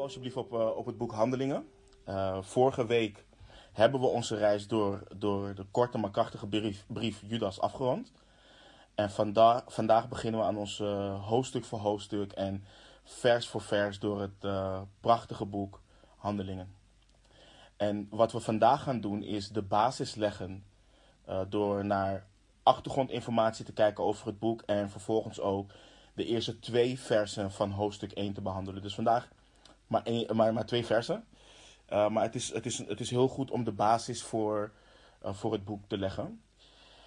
[0.00, 1.68] Alsjeblieft op, uh, op het boek Handelingen.
[2.08, 3.24] Uh, vorige week
[3.72, 8.12] hebben we onze reis door, door de korte maar krachtige brief, brief Judas afgerond.
[8.94, 12.64] En vanda vandaag beginnen we aan ons uh, hoofdstuk voor hoofdstuk en
[13.04, 14.46] vers voor vers door het
[15.00, 15.80] prachtige boek
[16.16, 16.74] Handelingen.
[17.76, 20.64] En wat we vandaag gaan doen is de basis leggen
[21.48, 22.26] door naar
[22.62, 25.70] achtergrondinformatie te kijken over het boek en vervolgens ook
[26.14, 28.82] de eerste twee versen van hoofdstuk 1 te behandelen.
[28.82, 29.28] Dus vandaag
[29.86, 30.02] maar,
[30.34, 31.24] maar, maar twee versen.
[31.92, 34.72] Uh, maar het is, het, is, het is heel goed om de basis voor,
[35.24, 36.42] uh, voor het boek te leggen.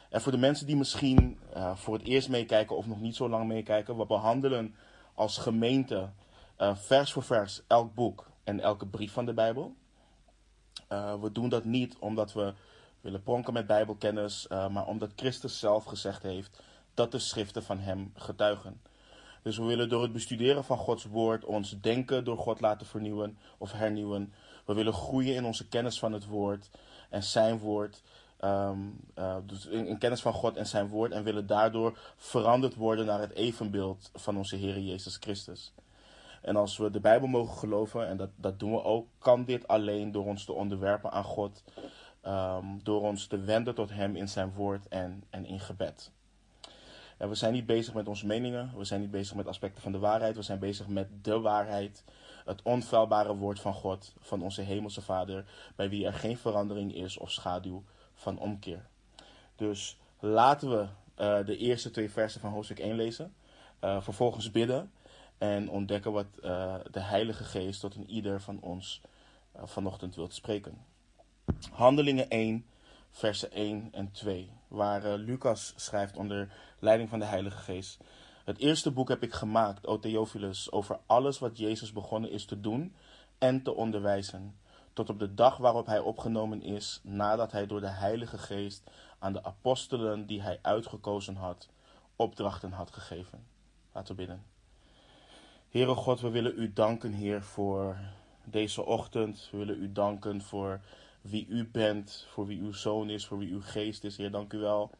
[0.10, 3.30] En voor de mensen die misschien uh, voor het eerst meekijken of nog niet zo
[3.30, 4.76] lang meekijken, we behandelen
[5.14, 6.10] als gemeente
[6.74, 9.76] vers voor vers elk boek en elke brief van de Bijbel.
[11.22, 12.54] we doen dat niet omdat we
[13.02, 16.62] willen pronken met Bijbelkennis, maar omdat Christus zelf gezegd heeft
[16.94, 18.82] dat de schriften van hem getuigen.
[19.48, 23.38] Dus we willen door het bestuderen van Gods woord ons denken door God laten vernieuwen
[23.58, 24.34] of hernieuwen.
[24.66, 26.70] We willen groeien in onze kennis van het woord
[27.10, 28.04] en zijn woord.
[28.42, 31.12] Um, uh, dus in, kennis van God en zijn woord.
[31.12, 35.74] En willen daardoor veranderd worden naar het evenbeeld van onze Heer Jezus Christus.
[36.42, 39.68] En als we de Bijbel mogen geloven, en dat, dat doen we ook, kan dit
[39.68, 41.64] alleen door ons te onderwerpen aan God.
[42.26, 46.12] Um, door ons te wenden tot Hem in zijn woord en, en in gebed.
[47.18, 49.92] En we zijn niet bezig met onze meningen, we zijn niet bezig met aspecten van
[49.92, 52.04] de waarheid, we zijn bezig met de waarheid,
[52.46, 57.18] het onfeilbare woord van God, van onze Hemelse Vader, bij wie er geen verandering is
[57.18, 58.86] of schaduw van omkeer.
[59.56, 60.82] Dus laten we
[61.24, 63.34] uh, de eerste twee versen van hoofdstuk 1 lezen,
[63.84, 64.92] uh, vervolgens bidden
[65.38, 69.02] en ontdekken wat uh, de Heilige Geest tot een ieder van ons
[69.64, 70.86] vanochtend wilt spreken.
[71.72, 72.66] Handelingen 1
[73.12, 76.50] versen 1 en 2, waar Lucas schrijft onder
[76.80, 77.98] leiding van de Heilige Geest.
[78.44, 82.60] Het eerste boek heb ik gemaakt, O Theophilus, over alles wat Jezus begonnen is te
[82.60, 82.96] doen
[83.38, 84.56] en te onderwijzen,
[84.94, 89.34] tot op de dag waarop hij opgenomen is, nadat hij door de Heilige Geest aan
[89.34, 91.70] de apostelen die hij uitgekozen had,
[92.16, 93.46] opdrachten had gegeven.
[93.94, 94.44] Laten we bidden.
[95.70, 97.98] Heere God, we willen u danken, Heer, voor
[98.44, 99.48] deze ochtend.
[99.52, 100.82] We willen u danken voor
[101.22, 104.18] wie u bent, voor wie uw zoon is, voor wie uw geest is.
[104.18, 104.92] Heer, dank u wel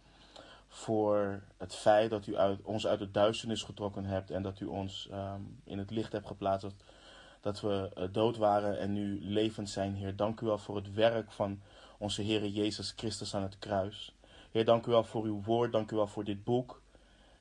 [0.68, 4.66] voor het feit dat u uit, ons uit de duisternis getrokken hebt en dat u
[4.66, 6.68] ons um, in het licht hebt geplaatst.
[7.42, 10.16] Dat, we uh, dood waren en nu levend zijn, Heer.
[10.16, 11.62] Dank u wel voor het werk van
[11.98, 14.16] onze Heer Jezus Christus aan het kruis.
[14.52, 16.82] Heer, dank u wel voor uw woord, dank u wel voor dit boek.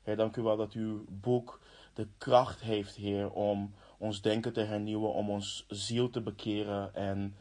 [0.02, 1.60] Heer, dank u wel dat uw boek
[1.94, 7.36] de kracht heeft, Heer, om ons denken te hernieuwen, om ons ziel te bekeren en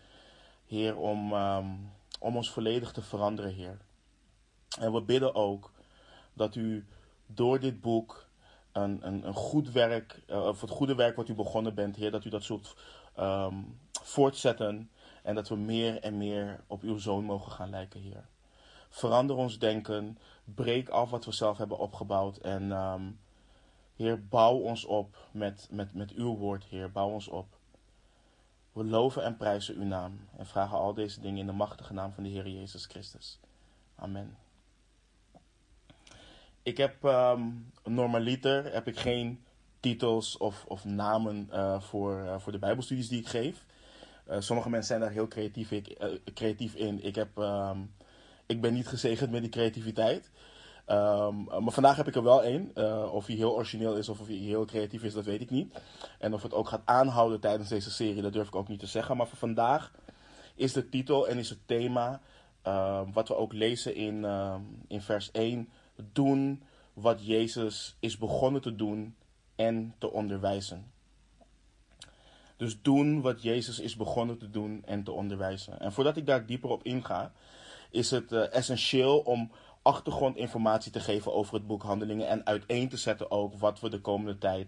[0.65, 3.77] Heer, om, um, om ons volledig te veranderen, Heer.
[4.79, 5.71] En we bidden ook
[6.35, 6.85] dat u
[7.25, 8.27] door dit boek
[8.71, 12.11] een, een, een goed werk, uh, of het goede werk wat u begonnen bent, Heer,
[12.11, 12.75] dat u dat zult
[13.19, 14.89] um, voortzetten
[15.23, 18.25] en dat we meer en meer op uw zoon mogen gaan lijken, Heer.
[18.89, 23.19] Verander ons denken, breek af wat we zelf hebben opgebouwd en um,
[23.95, 27.47] Heer, bouw ons op met, met, met uw woord, Heer, bouw ons op.
[28.71, 32.11] We loven en prijzen uw naam en vragen al deze dingen in de machtige naam
[32.11, 33.39] van de Heer Jezus Christus.
[33.95, 34.44] Amen.
[36.65, 39.43] Ik heb um, normaliter heb ik geen
[39.79, 43.65] titels of, of namen uh, voor, uh, voor de Bijbelstudies die ik geef.
[44.29, 45.97] Uh, sommige mensen zijn daar heel creatief, ik,
[46.33, 47.03] creatief in.
[47.03, 47.93] Ik, heb, um,
[48.45, 50.31] ik ben niet gezegend met die creativiteit.
[50.87, 52.71] Um, maar vandaag heb ik er wel één.
[53.11, 55.79] Of hij heel origineel is of of hij heel creatief is, dat weet ik niet.
[56.19, 58.87] En of het ook gaat aanhouden tijdens deze serie, dat durf ik ook niet te
[58.87, 59.17] zeggen.
[59.17, 59.91] Maar voor vandaag
[60.55, 62.21] is de titel en is het thema,
[63.13, 64.25] wat we ook lezen in,
[64.87, 65.69] in vers 1,
[66.11, 66.63] doen
[66.93, 69.15] wat Jezus is begonnen te doen
[69.55, 70.91] en te onderwijzen.
[72.57, 75.79] Dus doen wat Jezus is begonnen te doen en te onderwijzen.
[75.79, 77.31] En voordat ik daar dieper op inga,
[77.89, 79.51] is het essentieel om
[79.81, 84.01] achtergrondinformatie te geven over het boek Handelingen en uiteen te zetten ook wat we de
[84.01, 84.67] komende tijd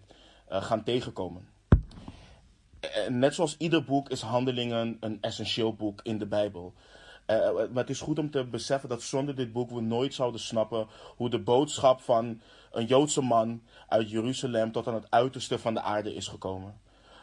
[0.52, 1.48] uh, gaan tegenkomen.
[2.80, 6.74] En net zoals ieder boek is Handelingen een essentieel boek in de Bijbel.
[7.28, 10.40] Uh, maar het is goed om te beseffen dat zonder dit boek we nooit zouden
[10.40, 12.42] snappen hoe de boodschap van
[12.72, 16.80] een Joodse man uit Jeruzalem tot aan het uiterste van de aarde is gekomen.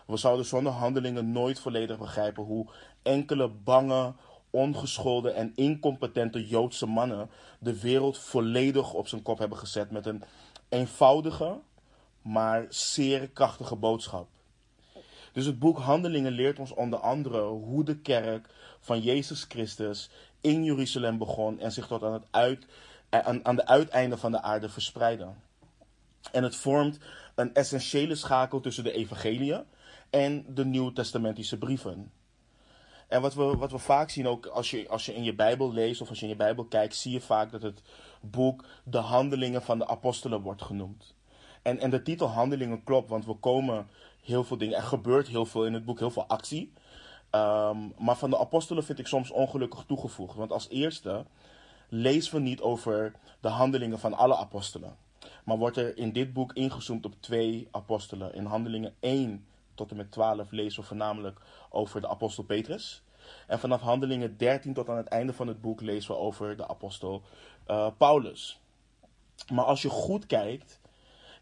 [0.07, 2.67] We zouden zonder handelingen nooit volledig begrijpen hoe
[3.03, 4.13] enkele bange,
[4.51, 10.23] ongeschoolde en incompetente Joodse mannen de wereld volledig op zijn kop hebben gezet met een
[10.69, 11.61] eenvoudige,
[12.23, 14.29] maar zeer krachtige boodschap.
[15.35, 18.49] Dus het boek Handelingen leert ons onder andere hoe de kerk
[18.81, 20.11] van Jezus Christus
[20.41, 22.67] in Jeruzalem begon en zich tot aan, het uit,
[23.11, 25.29] aan, aan de van de aarde verspreidde.
[26.33, 26.99] En het vormt
[27.35, 29.65] een essentiële schakel tussen de evangeliën
[30.11, 32.13] en de Nieuw-testamentische brieven.
[33.09, 35.73] En wat we, wat we vaak zien ook als je, als je in je Bijbel
[35.73, 37.83] leest of als je in je Bijbel kijkt, zie je vaak dat het
[38.21, 41.15] boek de handelingen van de apostelen wordt genoemd.
[41.63, 43.89] En, en de titel handelingen klopt, want we komen
[44.25, 46.73] heel veel dingen, er gebeurt heel veel in het boek, heel veel actie.
[47.31, 50.37] Ehm, maar van de apostelen vind ik soms ongelukkig toegevoegd.
[50.37, 51.25] Want als eerste
[51.89, 54.97] lezen we niet over de handelingen van alle apostelen.
[55.45, 58.35] Maar wordt er in dit boek ingezoomd op twee apostelen.
[58.35, 61.41] In handelingen 1 tot en met 12 lezen we voornamelijk
[61.71, 63.03] over de apostel Petrus.
[63.47, 66.69] En vanaf handelingen 13 tot aan het einde van het boek lezen we over de
[66.69, 67.23] apostel
[67.67, 68.61] uh, Paulus.
[69.53, 70.81] Maar als je goed kijkt,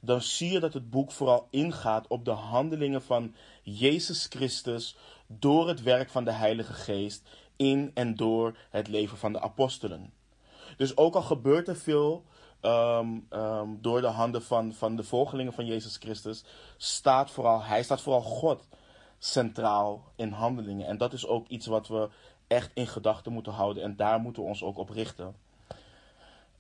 [0.04, 4.96] dan zie je dat het boek vooral ingaat op de handelingen van Jezus Christus
[5.26, 10.12] door het werk van de Heilige Geest in en door het leven van de apostelen.
[10.76, 12.24] Dus ook al gebeurt er veel
[12.62, 16.44] um, um, door de handen van, van de volgelingen van Jezus Christus,
[16.76, 18.66] staat vooral, hij staat vooral God
[19.18, 20.86] centraal in handelingen.
[20.86, 22.08] En dat is ook iets wat we
[22.46, 25.34] echt in gedachten moeten houden en daar moeten we ons ook op richten.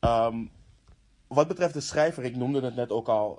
[0.00, 0.50] Um,
[1.34, 3.38] wat betreft de schrijver, ik noemde het net ook al,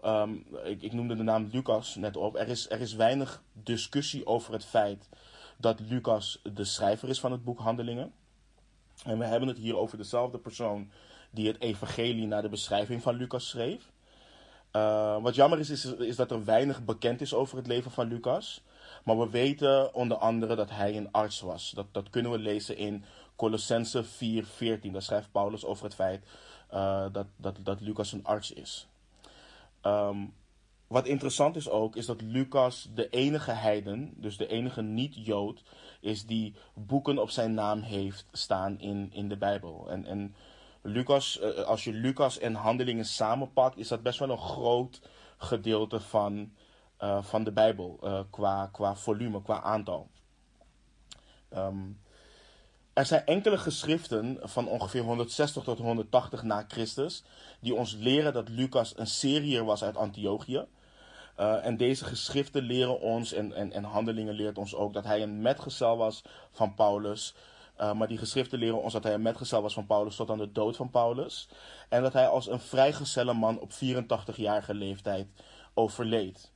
[0.63, 2.36] ik, ik, noemde de naam Lucas net op.
[2.36, 5.10] Er is, er is weinig discussie over het feit
[5.57, 8.13] dat Lucas de schrijver is van het boek Handelingen.
[9.04, 10.92] En we hebben het hier over dezelfde persoon
[11.31, 13.92] die het evangelie naar de beschrijving van Lucas schreef.
[14.75, 18.07] Uh, wat jammer is, is, is, dat er weinig bekend is over het leven van
[18.07, 18.63] Lucas.
[19.04, 21.72] Maar we weten onder andere dat hij een arts was.
[21.72, 23.04] Dat, dat kunnen we lezen in
[23.36, 24.92] Colossense 4:14.
[24.92, 26.25] Daar schrijft Paulus over het feit
[26.73, 28.87] uh, dat, dat, dat Lucas een arts is.
[29.81, 30.33] Um,
[30.87, 35.63] wat interessant is ook, is dat Lucas de enige heiden, dus de enige niet-Jood,
[35.99, 39.89] is die boeken op zijn naam heeft staan in, in de Bijbel.
[39.89, 40.35] En, en
[40.81, 45.01] Lucas, eh, als je Lucas en handelingen samenpakt, is dat best wel een groot
[45.37, 46.53] gedeelte van,
[46.99, 47.99] uh, van de Bijbel,
[48.29, 50.09] qua, qua volume, qua aantal.
[51.55, 51.99] Um,
[52.94, 57.24] er zijn enkele geschriften van ongeveer 160 tot 180 na Christus
[57.60, 60.66] die ons leren dat Lucas een Syriër was uit Antiochië.
[61.40, 65.22] Uh, en deze geschriften leren ons, en, en, en handelingen leert ons ook, dat hij
[65.22, 67.36] een metgezel was van Paulus.
[67.80, 70.38] Uh, maar die geschriften leren ons dat hij een metgezel was van Paulus tot aan
[70.38, 71.48] de dood van Paulus.
[71.90, 75.28] En dat hij als een vrijgezelle man op 84-jarige leeftijd
[75.74, 76.52] overleed.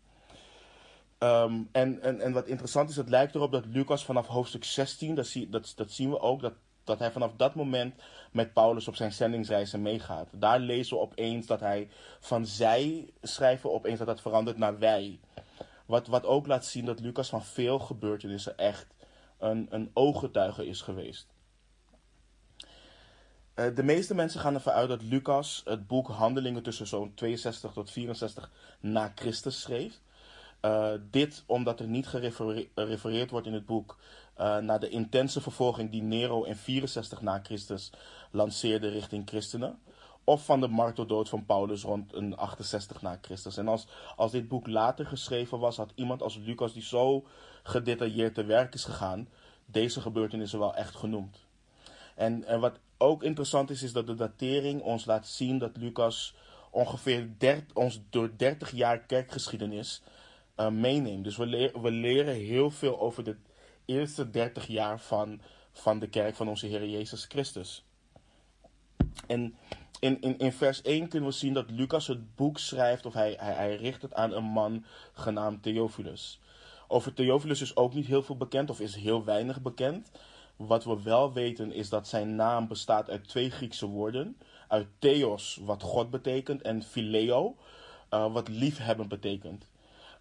[1.19, 5.15] Um, en, en, en wat interessant is, het lijkt erop dat Lucas vanaf hoofdstuk 16,
[5.15, 6.53] dat, zie, dat, dat zien we ook, dat,
[6.83, 7.95] dat hij vanaf dat moment
[8.31, 10.29] met Paulus op zijn zendingsreizen meegaat.
[10.31, 15.19] Daar lezen we opeens dat hij van zij schrijven opeens dat dat verandert naar wij.
[15.85, 18.87] Wat, wat ook laat zien dat Lucas van veel gebeurtenissen echt
[19.37, 21.27] een, een ooggetuige is geweest.
[23.55, 27.71] Uh, de meeste mensen gaan ervan uit dat Lucas het boek Handelingen tussen zo'n 62
[27.71, 29.99] tot 64 na Christus schreef.
[30.67, 33.97] Uh, dit omdat er niet gerefereerd wordt in het boek
[34.39, 37.91] uh, naar de intense vervolging die Nero in 64 na Christus
[38.31, 39.79] lanceerde richting christenen.
[40.23, 43.57] Of van de marteldood van Paulus rond een 68 na Christus.
[43.57, 47.25] En als, als dit boek later geschreven was, had iemand als Lucas, die zo
[47.63, 49.29] gedetailleerd te werk is gegaan,
[49.65, 51.45] deze gebeurtenissen wel echt genoemd.
[52.15, 56.35] En, en wat ook interessant is, is dat de datering ons laat zien dat Lucas
[56.71, 57.27] ongeveer
[57.73, 60.01] ons door 30 jaar kerkgeschiedenis
[60.57, 61.23] uh.
[61.23, 63.35] Dus we, we leren heel veel over de
[63.85, 67.85] eerste 30 jaar van, van de kerk van onze Heer Jezus Christus.
[69.27, 69.55] En
[69.99, 73.35] in, in, in vers 1 kunnen we zien dat Lucas het boek schrijft, of hij,
[73.39, 76.39] hij, hij richt het aan een man genaamd Theophilus.
[76.87, 80.11] Over Theophilus is ook niet heel veel bekend, of is heel weinig bekend.
[80.55, 84.37] Wat we wel weten is dat zijn naam bestaat uit twee Griekse woorden.
[84.67, 87.55] Uit Theos, wat God betekent, en Phileo,
[88.13, 89.67] uh, wat liefhebben betekent.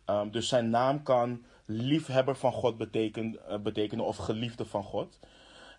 [0.07, 5.19] Um, dus zijn naam kan liefhebber van God beteken, uh, betekenen of geliefde van God.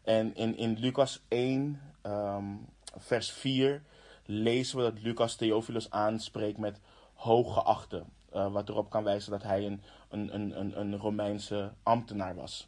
[0.04, 2.66] En in, in Lucas 1, um,
[2.98, 3.84] vers 4,
[4.26, 6.80] lezen we dat Lucas Theophilus aanspreekt met
[7.14, 8.04] hooggeachte.
[8.34, 12.68] Uh, wat erop kan wijzen dat hij een, een, een, een Romeinse ambtenaar was.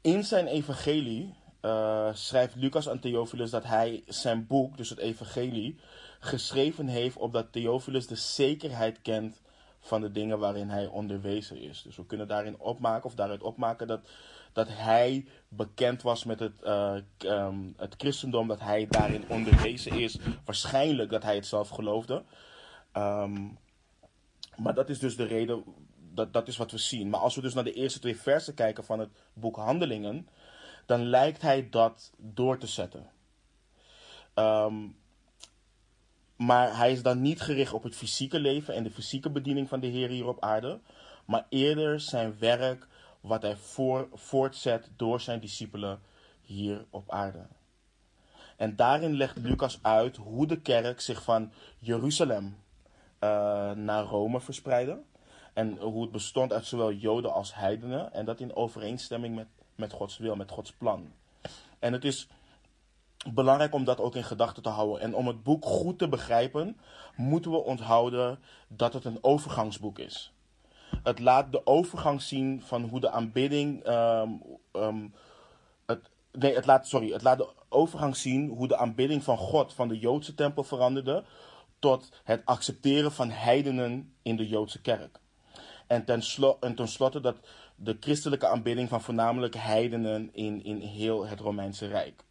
[0.00, 5.78] In zijn evangelie uh, schrijft Lucas aan Theophilus dat hij zijn boek, dus het evangelie,
[6.24, 9.42] geschreven heeft opdat Theophilus de zekerheid kent
[9.80, 11.82] van de dingen waarin hij onderwezen is.
[11.82, 14.08] Dus we kunnen daarin opmaken of daaruit opmaken dat,
[14.52, 20.18] dat hij bekend was met het, uh, um, het christendom, dat hij daarin onderwezen is.
[20.44, 22.22] Waarschijnlijk dat hij het zelf geloofde.
[22.92, 23.58] Um,
[24.56, 25.64] maar dat is dus de reden,
[26.14, 27.10] dat, dat is wat we zien.
[27.10, 30.28] Maar als we dus naar de eerste twee versen kijken van het boek Handelingen,
[30.86, 33.10] dan lijkt hij dat door te zetten.
[34.34, 34.96] Um,
[36.36, 39.80] maar hij is dan niet gericht op het fysieke leven en de fysieke bediening van
[39.80, 40.80] de Heer hier op aarde,
[41.24, 42.86] maar eerder zijn werk
[43.20, 46.00] wat hij voor, voortzet door zijn discipelen
[46.40, 47.46] hier op aarde.
[48.56, 52.44] En daarin legt Lucas uit hoe de kerk zich van Jeruzalem
[53.20, 55.02] uh, naar Rome verspreidde.
[55.52, 58.12] En hoe het bestond uit zowel Joden als heidenen.
[58.12, 61.12] En dat in overeenstemming met, met Gods wil, met Gods plan.
[61.78, 62.28] En het is
[63.32, 65.00] belangrijk om dat ook in gedachten te houden.
[65.00, 66.76] En om het boek goed te begrijpen,
[67.16, 68.38] moeten we onthouden
[68.68, 70.32] dat het een overgangsboek is.
[71.02, 73.86] Het laat de overgang zien van hoe de aanbidding.
[73.86, 75.14] Um, um,
[75.86, 79.72] het, nee, het laat, sorry, het laat de overgang zien hoe de aanbidding van God
[79.72, 81.24] van de Joodse tempel veranderde.
[81.78, 85.20] tot het accepteren van heidenen in de Joodse kerk.
[85.86, 86.06] En,
[86.60, 87.36] en tenslotte dat
[87.76, 92.23] de christelijke aanbidding van voornamelijk heidenen in, in heel het Romeinse Rijk.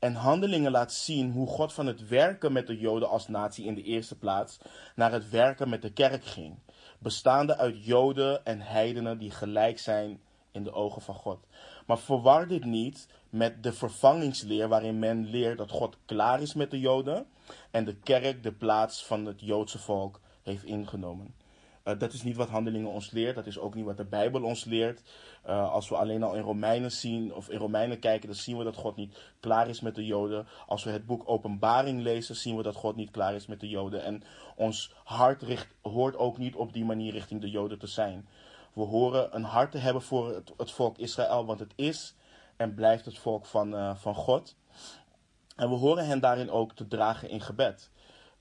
[0.00, 3.74] En handelingen laat zien hoe God van het werken met de Joden als natie in
[3.74, 4.58] de eerste plaats
[4.94, 6.58] naar het werken met de kerk ging.
[6.98, 11.46] Bestaande uit Joden en heidenen die gelijk zijn in de ogen van God.
[11.86, 16.70] Maar verwar dit niet met de vervangingsleer waarin men leert dat God klaar is met
[16.70, 17.26] de Joden
[17.70, 21.34] en de kerk de plaats van het Joodse volk heeft ingenomen.
[21.84, 23.34] Uh, dat is niet wat handelingen ons leert.
[23.34, 25.02] Dat is ook niet wat de Bijbel ons leert.
[25.46, 28.64] Uh, als we alleen al in Romeinen zien of in Romeinen kijken, dan zien we
[28.64, 30.46] dat God niet klaar is met de Joden.
[30.66, 33.68] Als we het boek Openbaring lezen, zien we dat God niet klaar is met de
[33.68, 34.02] Joden.
[34.02, 34.22] En
[34.56, 38.28] ons hart richt, hoort ook niet op die manier richting de Joden te zijn.
[38.72, 42.14] We horen een hart te hebben voor het, volk Israël, want het is
[42.56, 44.56] en blijft het volk van, uh, van God.
[45.56, 47.90] En we horen hen daarin ook te dragen in gebed.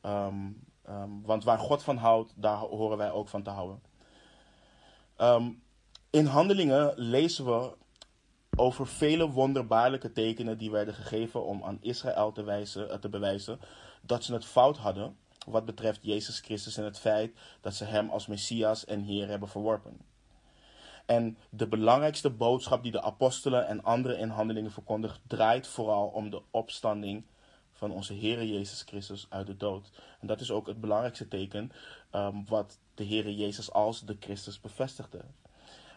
[0.05, 3.81] Um, Um, want waar God van houdt, daar horen wij ook van te houden.
[5.17, 5.63] Um,
[6.09, 7.77] in handelingen lezen we
[8.55, 13.59] over vele wonderbaarlijke tekenen die werden gegeven om aan Israël te, wijzen, eh, te bewijzen
[14.01, 15.17] dat ze het fout hadden
[15.47, 19.49] wat betreft Jezus Christus en het feit dat ze Hem als Messias en Heer hebben
[19.49, 19.97] verworpen.
[21.05, 26.29] En de belangrijkste boodschap die de apostelen en anderen in handelingen verkondigen, draait vooral om
[26.29, 27.23] de opstanding
[27.79, 29.89] van onze Heer Jezus Christus uit de dood.
[30.19, 31.71] En dat is ook het belangrijkste teken
[32.11, 35.21] um, wat de Heer Jezus als de Christus bevestigde.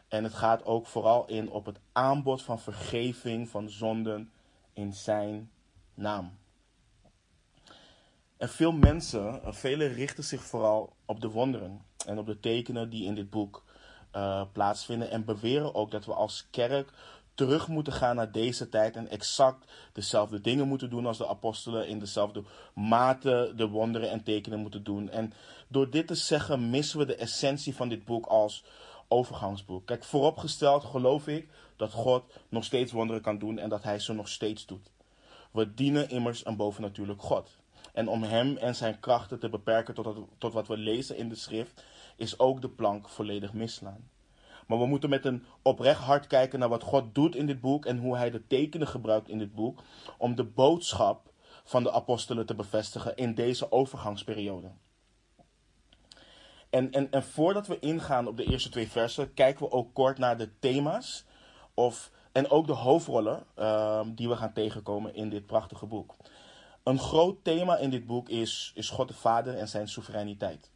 [0.09, 4.33] En het gaat ook vooral in op het aanbod van vergeving van zonden
[4.73, 5.51] in zijn
[5.95, 6.39] naam.
[8.37, 13.05] En veel mensen, velen richten zich vooral op de wonderen en op de tekenen die
[13.05, 13.65] in dit boek
[14.17, 15.11] uh, plaatsvinden.
[15.11, 16.93] En beweren ook dat we als kerk
[17.35, 21.89] terug moeten gaan naar deze tijd en exact dezelfde dingen moeten doen als de apostelen,
[21.89, 22.43] in dezelfde
[22.75, 25.11] mate de wonderen en tekenen moeten doen.
[25.11, 25.33] En
[25.69, 28.65] door dit te zeggen missen we de essentie van dit boek als
[29.09, 29.87] overgangsboek.
[29.87, 34.13] Kijk, vooropgesteld geloof ik dat God nog steeds wonderen kan doen en dat Hij ze
[34.13, 34.91] nog steeds doet.
[35.51, 37.51] We dienen immers een bovennatuurlijk God.
[37.93, 41.35] En om Hem en Zijn krachten te beperken tot, tot wat we lezen in de
[41.35, 41.85] schrift,
[42.17, 44.11] is ook de plank volledig mislaan.
[44.67, 47.87] Maar we moeten met een oprecht hart kijken naar wat God doet in dit boek
[47.87, 49.83] en hoe hij de tekenen gebruikt in dit boek
[50.19, 51.33] om de boodschap
[51.65, 54.71] van de apostelen te bevestigen in deze overgangsperiode.
[56.71, 60.19] En, en, en voordat we ingaan op de eerste twee versen, kijken we ook kort
[60.19, 61.25] naar de thema's
[61.75, 66.17] of, en ook de hoofdrollen um, die we gaan tegenkomen in dit prachtige boek.
[66.83, 70.72] Een groot thema in dit boek is, is God de Vader en zijn soevereiniteit.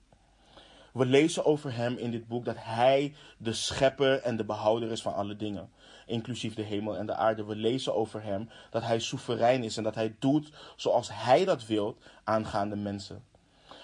[0.97, 5.03] We lezen over hem in dit boek dat hij de schepper en de behouder is
[5.03, 5.71] van alle dingen,
[6.07, 7.45] inclusief de hemel en de aarde.
[7.45, 11.67] We lezen over hem dat hij soeverein is en dat hij doet zoals hij dat
[11.67, 13.25] wil aangaande mensen.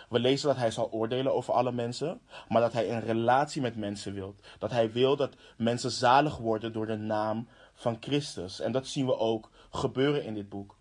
[0.09, 3.77] We lezen dat hij zal oordelen over alle mensen, maar dat hij een relatie met
[3.77, 4.35] mensen wil.
[4.59, 8.61] Dat hij wil dat mensen zalig worden door de naam van Christus.
[8.61, 10.77] En dat zien we ook gebeuren in dit boek.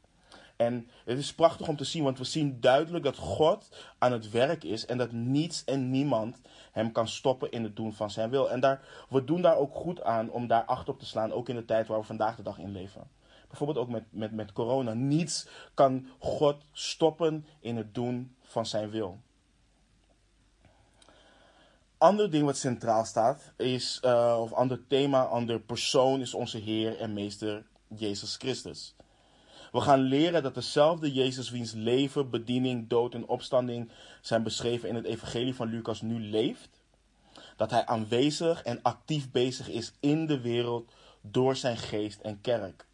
[0.61, 4.29] En het is prachtig om te zien, want we zien duidelijk dat God aan het
[4.29, 6.41] werk is en dat niets en niemand
[6.71, 8.51] hem kan stoppen in het doen van zijn wil.
[8.51, 11.49] En daar, we doen daar ook goed aan om daar acht op te slaan, ook
[11.49, 13.09] in de tijd waar we vandaag de dag in leven.
[13.47, 14.93] Bijvoorbeeld ook met, met, met corona.
[14.93, 19.19] Niets kan God stoppen in het doen van zijn wil.
[21.97, 26.97] Ander ding wat centraal staat, is, uh, of ander thema, ander persoon, is onze Heer
[26.99, 28.95] en Meester Jezus Christus.
[29.71, 34.95] We gaan leren dat dezelfde Jezus, wiens leven, bediening, dood en opstanding zijn beschreven in
[34.95, 36.69] het Evangelie van Lucas, nu leeft.
[37.55, 42.85] Dat hij aanwezig en actief bezig is in de wereld door zijn geest en kerk.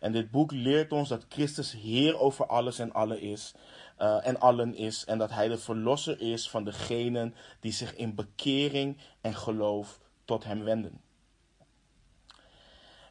[0.00, 3.54] En dit boek leert ons dat Christus Heer over alles en allen is.
[3.98, 5.04] Uh, en allen is.
[5.04, 10.44] En dat hij de verlosser is van degenen die zich in bekering en geloof tot
[10.44, 11.00] hem wenden.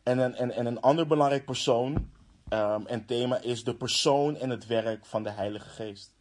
[0.03, 2.10] En een, en, en een ander belangrijk persoon
[2.53, 6.13] Um, en thema is de persoon en het werk van de Heilige Geest.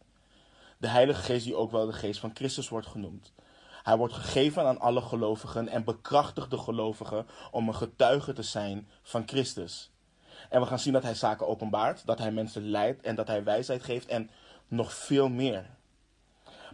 [0.77, 3.33] De Heilige Geest, die ook wel de Geest van Christus wordt genoemd.
[3.83, 8.87] Hij wordt gegeven aan alle gelovigen en bekrachtigt de gelovigen om een getuige te zijn
[9.01, 9.91] van Christus.
[10.49, 13.43] En we gaan zien dat hij zaken openbaart, dat hij mensen leidt en dat hij
[13.43, 14.29] wijsheid geeft en
[14.67, 15.65] nog veel meer.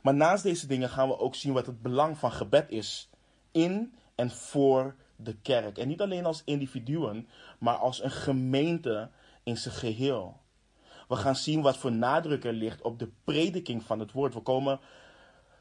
[0.02, 3.10] Maar naast deze dingen gaan we ook zien wat het belang van gebed is
[3.52, 5.78] in en voor de kerk.
[5.78, 7.28] En niet alleen als individuen,
[7.60, 9.10] maar als een gemeente
[9.46, 10.42] in zijn geheel.
[11.08, 14.34] We gaan zien wat voor nadruk er ligt op de prediking van het woord.
[14.34, 14.80] We komen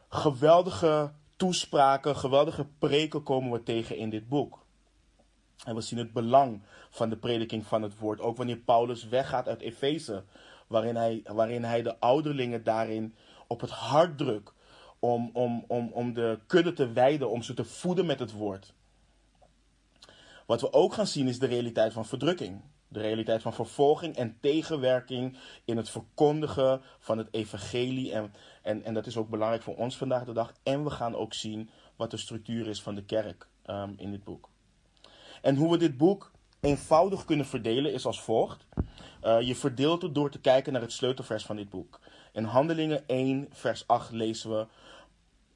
[0.08, 4.64] geweldige toespraken, geweldige preken komen we tegen in dit boek.
[5.64, 8.20] En we zien het belang van de prediking van het woord.
[8.20, 10.24] Ook wanneer Paulus weggaat uit Efeze,
[10.66, 13.14] waarin hij, waarin hij de ouderlingen daarin
[13.46, 14.52] op het hart drukt
[14.98, 18.74] om, om, om, om de kudde te wijden, om ze te voeden met het woord.
[20.46, 22.60] Wat we ook gaan zien is de realiteit van verdrukking.
[22.94, 28.12] De realiteit van vervolging en tegenwerking in het verkondigen van het evangelie.
[28.12, 28.32] En,
[28.62, 30.52] en, en dat is ook belangrijk voor ons vandaag de dag.
[30.62, 34.24] En we gaan ook zien wat de structuur is van de kerk um, in dit
[34.24, 34.48] boek.
[35.42, 38.66] En hoe we dit boek eenvoudig kunnen verdelen is als volgt.
[39.22, 42.00] Uh, je verdeelt het door te kijken naar het sleutelvers van dit boek.
[42.32, 44.66] In Handelingen 1, vers 8 lezen we: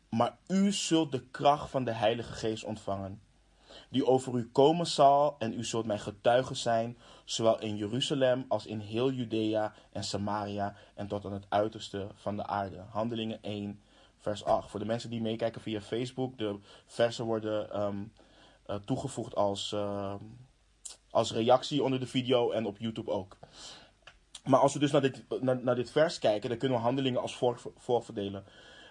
[0.09, 3.21] Maar u zult de kracht van de Heilige Geest ontvangen
[3.91, 8.67] die over u komen zal, en u zult mijn getuige zijn, zowel in Jeruzalem als
[8.67, 12.85] in heel Judea en Samaria en tot aan het uiterste van de aarde.
[12.91, 13.81] Handelingen 1,
[14.19, 14.71] vers 8.
[14.71, 18.13] Voor de mensen die meekijken via Facebook, de versen worden um,
[18.67, 20.15] uh, toegevoegd als, uh,
[21.11, 23.37] als reactie onder de video en op YouTube ook.
[24.45, 27.37] Maar als we dus naar dit, naar, dit vers kijken, dan kunnen we handelingen als
[27.37, 28.45] volgt voor verdelen.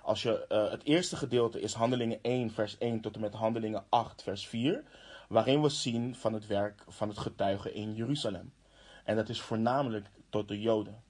[0.07, 3.83] Als je, uh, het eerste gedeelte is Handelingen 1, vers 1 tot en met Handelingen
[3.89, 4.83] 8, vers 4.
[5.29, 8.53] Waarin we zien van het werk van het getuigen in Jeruzalem.
[9.03, 11.03] En dat is voornamelijk tot de Joden.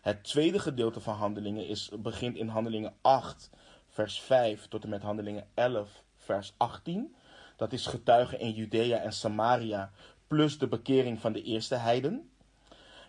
[0.00, 3.50] Het tweede gedeelte van Handelingen is, begint in Handelingen 8,
[3.88, 7.14] vers 5 tot en met Handelingen 11, vers 18.
[7.56, 9.90] Dat is getuigen in Judea en Samaria,
[10.26, 12.30] plus de bekering van de eerste heiden.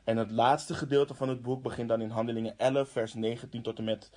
[0.03, 3.77] En het laatste gedeelte van het boek begint dan in Handelingen 11, vers 19 tot
[3.77, 4.11] en met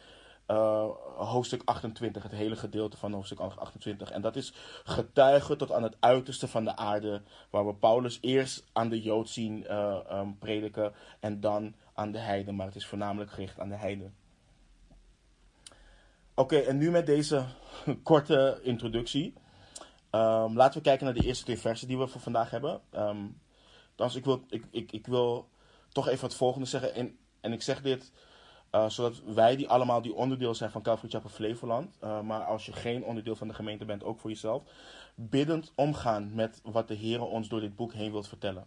[0.48, 4.10] uh, hoofdstuk 28, het hele gedeelte van hoofdstuk 28.
[4.10, 4.52] En dat is
[4.84, 9.28] getuigen tot aan het uiterste van de aarde, waar we Paulus eerst aan de Jood
[9.28, 13.68] zien uh, um, prediken en dan aan de heiden, maar het is voornamelijk gericht aan
[13.68, 14.14] de heiden.
[16.34, 17.44] Oké, en nu met deze
[18.02, 19.34] korte introductie.
[20.10, 22.80] Um, laten we kijken naar de eerste twee versen die we voor vandaag hebben.
[22.94, 23.40] Um,
[24.14, 25.48] ik wil, ik, ik, ik wil
[25.88, 26.94] toch even het volgende zeggen.
[26.94, 28.12] En, en ik zeg dit
[28.72, 31.98] uh, zodat wij die allemaal die onderdeel zijn van Calvary Chapel Flevoland.
[32.04, 34.62] Uh, maar als je geen onderdeel van de gemeente bent, ook voor jezelf.
[35.14, 38.66] Biddend omgaan met wat de Heer ons door dit boek heen wilt vertellen.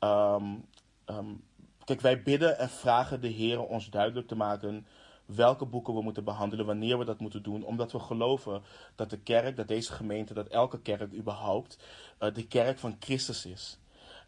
[0.00, 0.64] Um,
[1.06, 1.44] um,
[1.84, 4.86] kijk, wij bidden en vragen de Heer ons duidelijk te maken
[5.26, 7.64] welke boeken we moeten behandelen, wanneer we dat moeten doen.
[7.64, 8.62] Omdat we geloven
[8.94, 11.78] dat de kerk, dat deze gemeente, dat elke kerk überhaupt
[12.20, 13.78] uh, de kerk van Christus is.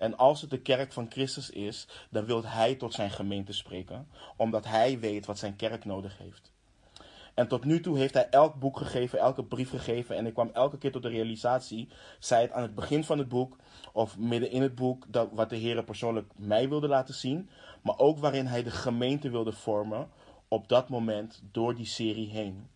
[0.00, 4.08] En als het de kerk van Christus is, dan wil hij tot zijn gemeente spreken,
[4.36, 6.52] omdat hij weet wat zijn kerk nodig heeft.
[7.34, 10.16] En tot nu toe heeft hij elk boek gegeven, elke brief gegeven.
[10.16, 13.28] En ik kwam elke keer tot de realisatie, zij het aan het begin van het
[13.28, 13.56] boek
[13.92, 17.48] of midden in het boek, dat, wat de Heer persoonlijk mij wilde laten zien.
[17.82, 20.08] Maar ook waarin hij de gemeente wilde vormen
[20.48, 22.68] op dat moment door die serie heen.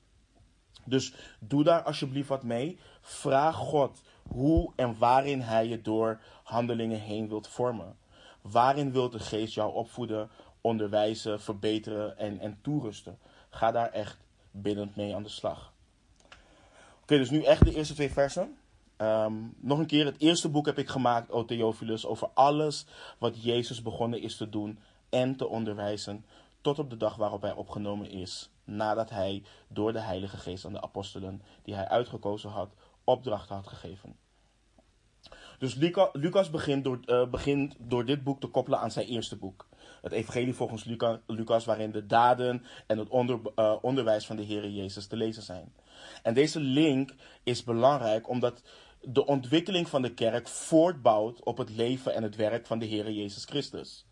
[0.84, 2.78] Dus doe daar alsjeblieft wat mee.
[3.00, 7.96] Vraag God hoe en waarin hij je door handelingen heen wilt vormen.
[8.40, 13.18] Waarin wilt de geest jou opvoeden, onderwijzen, verbeteren en, en toerusten.
[13.50, 14.18] Ga daar echt
[14.50, 15.72] biddend mee aan de slag.
[17.02, 18.56] Oké, dus nu echt de eerste twee versen.
[18.98, 22.86] Um, nog een keer, het eerste boek heb ik gemaakt, O Theophilus, over alles
[23.18, 26.24] wat Jezus begonnen is te doen en te onderwijzen,
[26.60, 30.72] tot op de dag waarop hij opgenomen is, nadat hij door de Heilige Geest aan
[30.72, 34.16] de apostelen, die hij uitgekozen had, opdrachten had gegeven.
[35.58, 39.36] Dus Luca, Lucas begint door, uh, begint door dit boek te koppelen aan zijn eerste
[39.36, 39.68] boek.
[40.02, 44.42] Het Evangelie volgens Luca, Lucas, waarin de daden en het onder, uh, onderwijs van de
[44.42, 45.72] Heer Jezus te lezen zijn.
[46.22, 48.62] En deze link is belangrijk omdat
[49.00, 53.10] de ontwikkeling van de kerk voortbouwt op het leven en het werk van de Heer
[53.10, 54.06] Jezus Christus.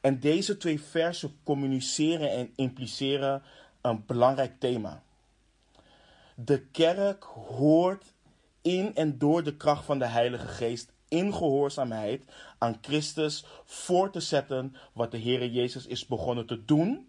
[0.00, 3.42] En deze twee versen communiceren en impliceren
[3.80, 5.02] een belangrijk thema.
[6.34, 8.14] De kerk hoort
[8.66, 12.24] in en door de kracht van de Heilige Geest in gehoorzaamheid
[12.58, 17.08] aan Christus voor te zetten wat de Heer Jezus is begonnen te doen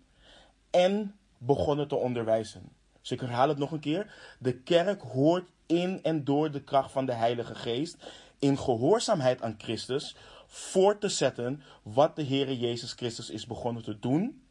[0.70, 2.70] en begonnen te onderwijzen.
[3.02, 4.14] Dus ik herhaal het nog een keer.
[4.40, 7.98] De kerk hoort in en door de kracht van de Heilige Geest
[8.40, 10.16] in gehoorzaamheid aan Christus
[10.48, 14.42] voor te zetten wat de Heer Jezus Christus is begonnen te doen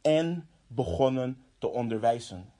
[0.00, 2.50] en begonnen te onderwijzen.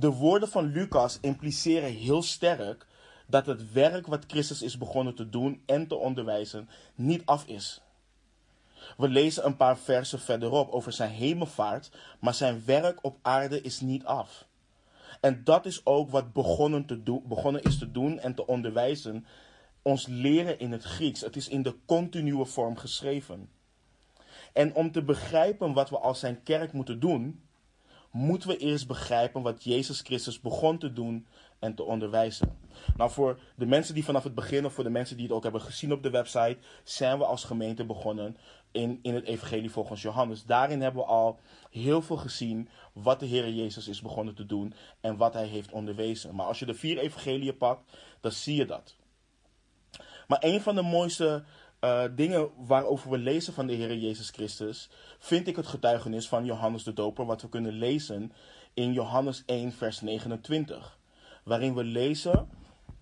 [0.00, 2.86] De woorden van Lucas impliceren heel sterk
[3.26, 7.80] dat het werk wat Christus is begonnen te doen en te onderwijzen niet af is.
[8.96, 13.80] We lezen een paar versen verderop over zijn hemelvaart, maar zijn werk op aarde is
[13.80, 14.46] niet af.
[15.20, 19.26] En dat is ook wat begonnen, te doen, begonnen is te doen en te onderwijzen.
[19.82, 21.20] Ons leren in het Grieks.
[21.20, 23.50] Het is in de continue vorm geschreven.
[24.52, 27.42] En om te begrijpen wat we als zijn kerk moeten doen,
[28.10, 31.26] moeten we eerst begrijpen wat Jezus Christus begon te doen
[31.58, 32.58] en te onderwijzen.
[32.96, 35.42] Nou, voor de mensen die vanaf het begin, of voor de mensen die het ook
[35.42, 38.36] hebben gezien op de website, zijn we als gemeente begonnen
[38.70, 40.44] in, in het Evangelie volgens Johannes.
[40.44, 41.38] Daarin hebben we al
[41.70, 45.72] heel veel gezien wat de Heer Jezus is begonnen te doen en wat hij heeft
[45.72, 46.34] onderwezen.
[46.34, 48.96] Maar als je de vier Evangeliën pakt, dan zie je dat.
[50.26, 51.44] Maar een van de mooiste
[51.80, 54.88] uh, dingen waarover we lezen van de Heer Jezus Christus,
[55.18, 58.32] vind ik het getuigenis van Johannes de Doper, wat we kunnen lezen
[58.74, 60.98] in Johannes 1, vers 29.
[61.44, 62.48] Waarin we lezen: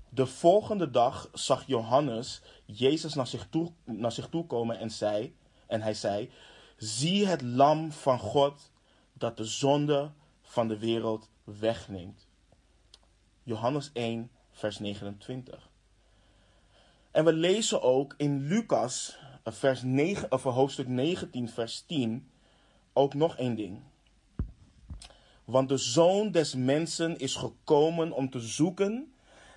[0.09, 5.37] De volgende dag zag Johannes Jezus naar zich toe, naar zich toe komen en, zei,
[5.67, 6.31] en hij zei:
[6.77, 8.71] Zie het Lam van God
[9.13, 10.11] dat de zonde
[10.43, 12.27] van de wereld wegneemt.
[13.43, 15.68] Johannes 1, vers 29.
[17.19, 22.31] En we lezen ook in Lucas, eh, vers 9, of hoofdstuk 19, vers 10,
[22.93, 23.81] ook nog één ding.
[25.45, 29.15] Want de zoon des mensen is gekomen om te zoeken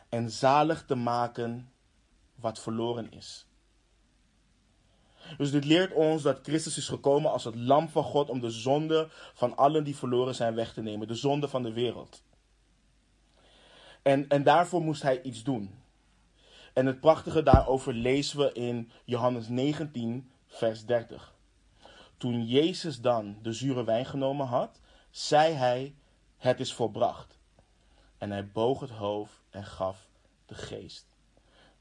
[0.10, 1.72] en zalig te maken
[2.36, 3.46] wat verloren is.
[5.38, 8.52] Dus dit leert ons dat Christus is gekomen als het lam van God om de
[8.52, 11.08] zonde van allen die verloren zijn weg te nemen.
[11.08, 12.24] De zonde van de wereld.
[14.02, 15.81] En, en daarvoor moest hij iets doen.
[16.74, 21.34] En het prachtige daarover lezen we in Johannes 19, vers 30.
[22.18, 24.80] Toen Jezus dan de zure wijn genomen had,
[25.10, 25.96] zei hij:
[26.38, 27.38] Het is volbracht.
[28.18, 30.08] En hij boog het hoofd en gaf
[30.46, 31.06] de geest.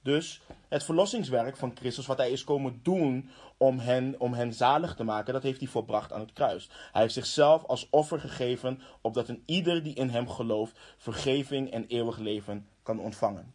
[0.03, 4.95] Dus het verlossingswerk van Christus, wat hij is komen doen om hen, om hen zalig
[4.95, 6.71] te maken, dat heeft hij volbracht aan het kruis.
[6.93, 11.87] Hij heeft zichzelf als offer gegeven, opdat een ieder die in hem gelooft, vergeving en
[11.87, 13.55] eeuwig leven kan ontvangen.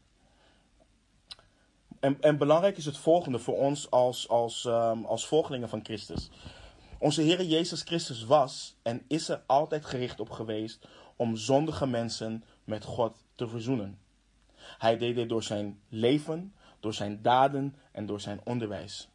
[2.06, 6.30] En, en belangrijk is het volgende voor ons als, als, um, als volgelingen van Christus.
[7.00, 12.44] Onze Heer Jezus Christus was en is er altijd gericht op geweest om zondige mensen
[12.64, 14.00] met God te verzoenen.
[14.56, 19.10] Hij deed dit door zijn leven, door zijn daden en door zijn onderwijs.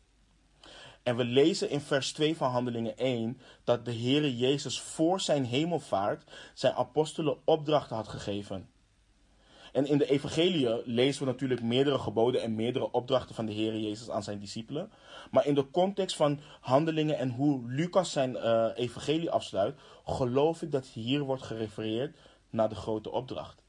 [1.03, 5.45] En we lezen in vers 2 van Handelingen 1 dat de Heere Jezus voor zijn
[5.45, 8.70] hemelvaart zijn apostelen opdrachten had gegeven.
[9.73, 13.79] En in de Evangelie lezen we natuurlijk meerdere geboden en meerdere opdrachten van de Heer
[13.79, 14.91] Jezus aan zijn discipelen.
[15.31, 20.73] Maar in de context van handelingen en hoe Lucas zijn uh, evangelie afsluit, geloof ik
[20.73, 22.17] dat hier wordt gerefereerd
[22.51, 23.63] naar de grote opdracht.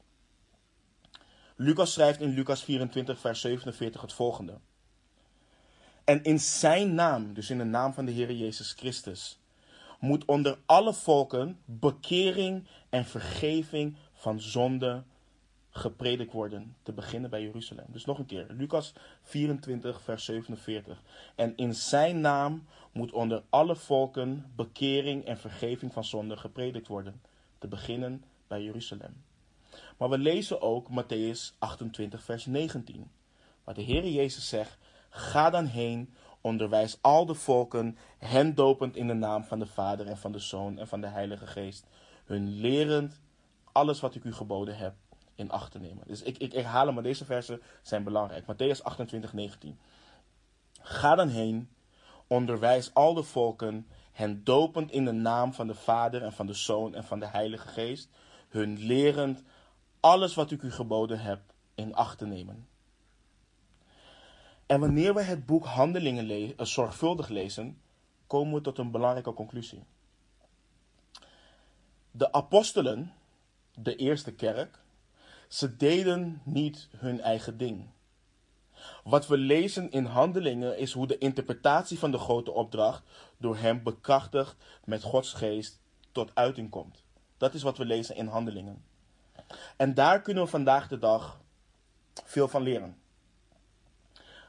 [1.56, 4.58] Lucas schrijft in Lucas 24, vers 47 het volgende.
[6.04, 9.40] En in zijn naam, dus in de naam van de Heer Jezus Christus,
[10.00, 15.02] moet onder alle volken bekering en vergeving van zonde
[15.74, 17.84] gepredikt worden, te beginnen bij Jeruzalem.
[17.88, 21.02] Dus nog een keer, Lucas 24, vers 47.
[21.34, 27.22] En in zijn naam moet onder alle volken bekering en vergeving van zonde gepredikt worden,
[27.58, 29.24] te beginnen bij Jeruzalem.
[29.96, 33.10] Maar we lezen ook Matthäus 28, vers 19,
[33.64, 39.06] waar de Heer Jezus zegt, ga dan heen, onderwijs al de volken, hen dopend in
[39.06, 41.86] de naam van de Vader en van de Zoon en van de Heilige Geest,
[42.24, 43.20] hun lerend
[43.72, 44.94] alles wat ik u geboden heb
[45.34, 46.04] in acht te nemen.
[46.06, 48.44] Dus ik, ik herhaal hem, maar deze versen zijn belangrijk.
[48.44, 49.78] Matthäus 28, 19.
[50.80, 51.68] Ga dan heen,
[52.26, 56.54] onderwijs al de volken, hen dopend in de naam van de Vader en van de
[56.54, 58.08] Zoon en van de Heilige Geest,
[58.48, 59.42] hun lerend
[60.00, 61.40] alles wat ik u geboden heb
[61.74, 62.68] in acht te nemen.
[64.66, 67.80] En wanneer we het boek Handelingen le uh, zorgvuldig lezen,
[68.26, 69.84] komen we tot een belangrijke conclusie.
[72.10, 73.12] De apostelen,
[73.74, 74.81] de eerste kerk,
[75.52, 77.86] ze deden niet hun eigen ding.
[79.04, 83.02] Wat we lezen in Handelingen is hoe de interpretatie van de grote opdracht
[83.36, 85.80] door hem bekrachtigd met Gods geest
[86.12, 87.02] tot uiting komt.
[87.36, 88.84] Dat is wat we lezen in Handelingen.
[89.76, 91.40] En daar kunnen we vandaag de dag
[92.24, 92.96] veel van leren.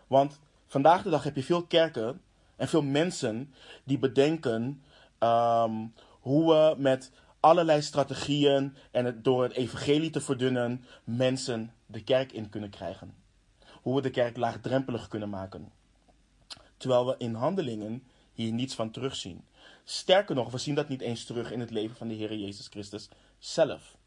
[0.08, 2.22] Want vandaag de dag heb je veel kerken
[2.56, 4.84] en veel mensen die bedenken
[5.20, 7.12] um, hoe we met
[7.44, 13.16] allerlei strategieën en het, door het evangelie te verdunnen mensen de kerk in kunnen krijgen.
[13.82, 15.72] Hoe we de kerk laagdrempelig kunnen maken.
[16.78, 18.04] Terwijl we in handelingen
[18.34, 19.46] hier niets van terugzien.
[19.84, 22.68] Sterker nog, we zien dat niet eens terug in het leven van de Heer Jezus
[22.68, 23.98] Christus zelf.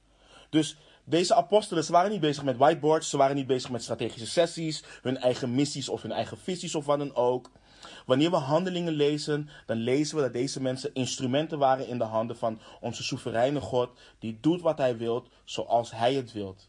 [0.51, 4.27] Dus deze apostelen, ze waren niet bezig met whiteboards, ze waren niet bezig met strategische
[4.27, 7.51] sessies, hun eigen missies of hun eigen visies of wat dan ook.
[8.07, 12.37] Wanneer we handelingen lezen, dan lezen we dat deze mensen instrumenten waren in de handen
[12.37, 16.69] van onze soevereine God, die doet wat hij wilt, zoals hij het wilt.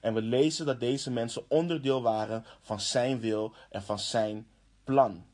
[0.00, 4.46] En we lezen dat deze mensen onderdeel waren van zijn wil en van zijn
[4.84, 5.24] plan.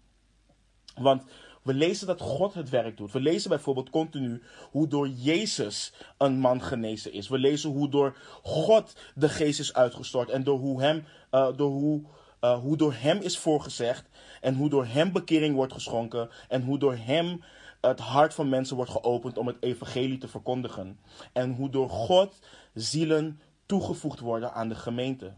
[0.94, 1.22] Want
[1.62, 3.12] we lezen dat God het werk doet.
[3.12, 7.28] We lezen bijvoorbeeld continu hoe door Jezus een man genezen is.
[7.28, 11.70] We lezen hoe door God de geest is uitgestort en door hoe, hem, uh, door
[11.70, 12.02] hoe,
[12.44, 14.08] uh, hoe door hem is voorgezegd
[14.40, 17.42] en hoe door hem bekering wordt geschonken en hoe door hem
[17.80, 20.98] het hart van mensen wordt geopend om het evangelie te verkondigen.
[21.32, 22.38] En hoe door God
[22.74, 25.32] zielen toegevoegd worden aan de gemeente.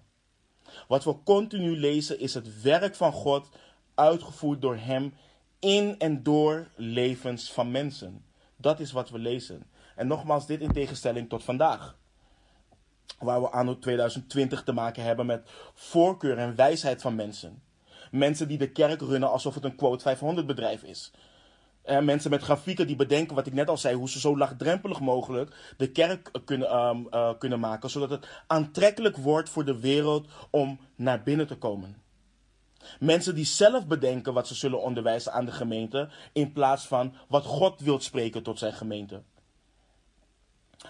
[0.89, 3.49] Wat we continu lezen is het werk van God
[3.95, 5.15] uitgevoerd door Hem
[5.59, 8.25] in en door levens van mensen.
[8.57, 9.63] Dat is wat we lezen.
[9.97, 11.97] En nogmaals, dit in tegenstelling tot vandaag.
[13.19, 17.63] Waar we anno 2020 te maken hebben met voorkeur en wijsheid van mensen.
[18.11, 21.13] Mensen die de kerk runnen alsof het een quote 500 bedrijf is.
[21.87, 25.01] Uh, mensen met grafieken die bedenken, wat ik net al zei, hoe ze zo laagdrempelig
[25.01, 27.91] mogelijk de kerk kunnen, um, uh, kunnen maken.
[27.91, 32.03] Zodat het aantrekkelijk wordt voor de wereld om naar binnen te komen.
[32.99, 37.45] Mensen die zelf bedenken wat ze zullen onderwijzen aan de gemeente, in plaats van wat
[37.45, 39.23] God wil spreken tot zijn gemeente.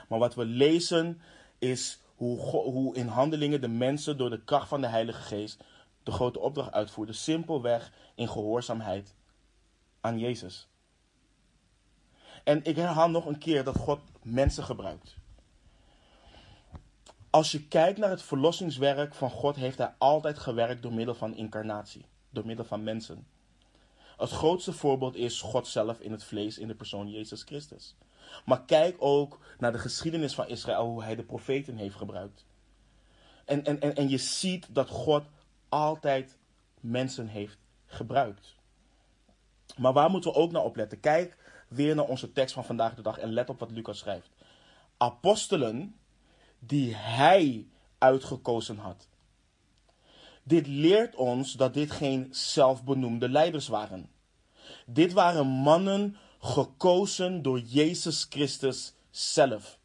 [0.08, 1.20] Maar wat we lezen
[1.58, 5.64] is hoe, hoe in handelingen de mensen door de kracht van de Heilige Geest
[6.02, 9.14] de grote opdracht uitvoerden, simpelweg in gehoorzaamheid
[10.00, 10.68] aan Jezus.
[12.44, 15.16] En ik herhaal nog een keer dat God mensen gebruikt.
[17.30, 21.34] Als je kijkt naar het verlossingswerk van God, heeft hij altijd gewerkt door middel van
[21.34, 23.26] incarnatie, door middel van mensen.
[24.16, 27.94] Het grootste voorbeeld is God zelf in het vlees in de persoon Jezus Christus.
[28.44, 32.46] Maar kijk ook naar de geschiedenis van Israël, hoe hij de profeten heeft gebruikt.
[33.44, 35.24] En, en, en, en je ziet dat God
[35.68, 36.38] altijd
[36.80, 38.54] mensen heeft gebruikt.
[39.76, 41.00] Maar waar moeten we ook naar opletten?
[41.00, 41.36] Kijk
[41.68, 44.30] weer naar onze tekst van vandaag de dag en let op wat Lucas schrijft.
[44.96, 45.96] Apostelen
[46.58, 47.66] die hij
[47.98, 49.08] uitgekozen had.
[50.42, 54.10] Dit leert ons dat dit geen zelfbenoemde leiders waren.
[54.86, 59.78] Dit waren mannen gekozen door Jezus Christus zelf.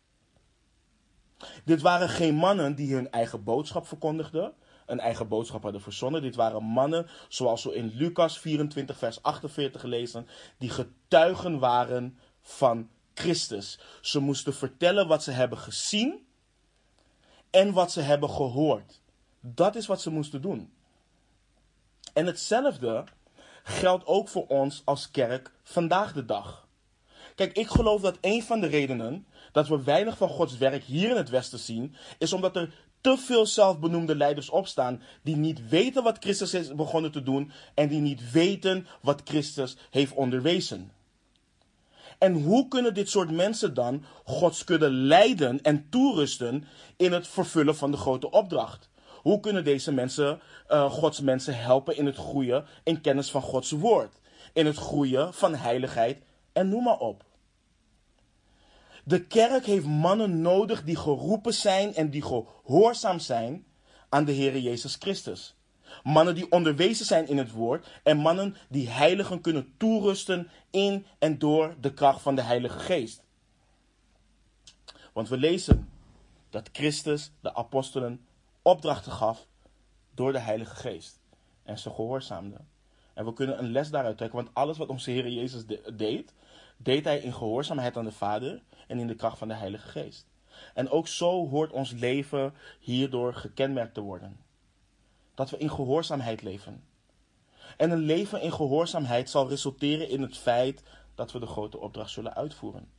[1.66, 4.54] Dit waren geen mannen die hun eigen boodschap verkondigden,
[4.86, 6.22] een eigen boodschap hadden verzonnen.
[6.22, 12.90] Dit waren mannen, zoals we in Lucas 24, vers 48 lezen, die getuigen waren van
[13.14, 13.80] Christus.
[14.02, 16.26] Ze moesten vertellen wat ze hebben gezien
[17.50, 19.02] en wat ze hebben gehoord.
[19.40, 20.74] Dat is wat ze moesten doen.
[22.14, 23.04] En hetzelfde
[23.64, 26.68] geldt ook voor ons als kerk vandaag de dag.
[27.36, 31.10] Kijk, ik geloof dat een van de redenen dat we weinig van Gods werk hier
[31.10, 36.04] in het Westen zien, is omdat er te veel zelfbenoemde leiders opstaan die niet weten
[36.04, 40.92] wat Christus is begonnen te doen en die niet weten wat Christus heeft onderwezen.
[42.18, 47.76] En hoe kunnen dit soort mensen dan Gods kudde leiden en toerusten in het vervullen
[47.76, 48.90] van de grote opdracht?
[49.22, 53.72] Hoe kunnen deze mensen uh, Gods mensen helpen in het groeien in kennis van Gods
[53.72, 54.20] woord?
[54.54, 56.22] In het groeien van heiligheid
[56.54, 57.24] en noem maar op.
[59.04, 63.66] De kerk heeft mannen nodig die geroepen zijn en die gehoorzaam zijn
[64.10, 65.56] aan de Heer Jezus Christus.
[66.04, 71.38] Mannen die onderwezen zijn in het woord en mannen die heiligen kunnen toerusten in en
[71.40, 73.24] door de kracht van de Heilige Geest.
[75.14, 75.90] Want we lezen
[76.50, 78.26] dat Christus de apostelen
[78.62, 79.48] opdrachten gaf
[80.14, 81.20] door de Heilige Geest.
[81.64, 82.70] En ze gehoorzaamden.
[83.14, 86.34] En we kunnen een les daaruit trekken, want alles wat onze Heer Jezus deed,
[86.78, 90.28] deed hij in gehoorzaamheid aan de Vader en in de kracht van de Heilige Geest.
[90.74, 94.40] En ook zo hoort ons leven hierdoor gekenmerkt te worden.
[95.34, 96.84] Dat we in gehoorzaamheid leven.
[97.78, 100.84] En een leven in gehoorzaamheid zal resulteren in het feit
[101.16, 102.90] dat we de grote opdracht zullen uitvoeren.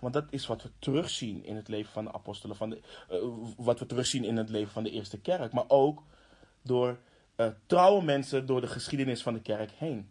[0.00, 2.80] Want dat is wat we terugzien in het leven van de apostelen, van de,
[3.10, 3.18] uh,
[3.56, 5.52] wat we terugzien in het leven van de eerste kerk.
[5.52, 6.02] Maar ook
[6.62, 6.98] door
[7.36, 10.10] uh, trouwe mensen door de geschiedenis van de kerk heen.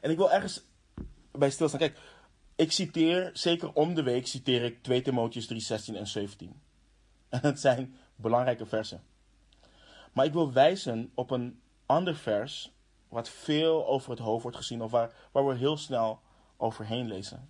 [0.00, 0.62] En ik wil ergens
[1.32, 1.80] bij stilstaan.
[1.80, 1.98] Kijk,
[2.56, 6.52] ik citeer, zeker om de week, citeer ik 2 Timotheus 3, 16 en 17.
[7.28, 9.02] En het zijn belangrijke versen.
[10.12, 12.72] Maar ik wil wijzen op een ander vers,
[13.08, 16.20] wat veel over het hoofd wordt gezien, of waar, waar we heel snel
[16.56, 17.48] overheen lezen.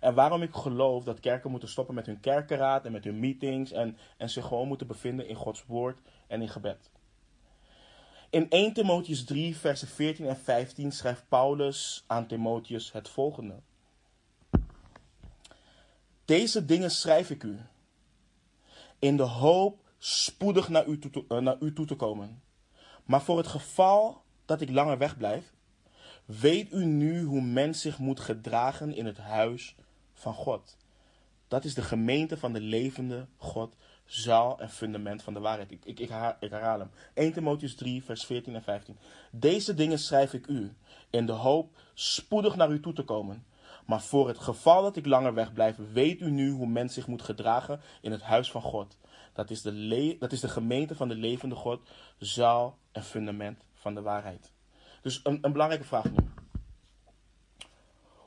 [0.00, 3.72] En waarom ik geloof dat kerken moeten stoppen met hun kerkenraad en met hun meetings
[3.72, 6.90] en, en zich gewoon moeten bevinden in Gods woord en in gebed.
[8.30, 13.60] In 1 Timotheus 3, versen 14 en 15 schrijft Paulus aan Timotheus het volgende.
[16.24, 17.58] Deze dingen schrijf ik u,
[18.98, 22.42] in de hoop spoedig naar u toe te, uh, naar u toe te komen.
[23.04, 25.52] Maar voor het geval dat ik langer wegblijf,
[26.24, 29.76] weet u nu hoe men zich moet gedragen in het huis
[30.20, 30.76] van God.
[31.48, 35.70] Dat is de gemeente van de levende God, zaal en fundament van de waarheid.
[35.70, 36.08] Ik, ik,
[36.40, 36.90] herhaal hem.
[37.14, 38.96] 1 Timotheus 3, vers 14 en 15.
[39.30, 40.74] Deze dingen schrijf ik u,
[41.10, 43.44] in de hoop spoedig naar u toe te komen.
[43.86, 47.22] Maar voor het geval dat ik langer wegblijf, weet u nu hoe men zich moet
[47.22, 48.96] gedragen in het huis van God.
[49.32, 51.80] Dat is de, dat is de gemeente van de levende God,
[52.18, 54.52] zaal en fundament van de waarheid.
[55.02, 56.30] Dus een, een belangrijke vraag nu.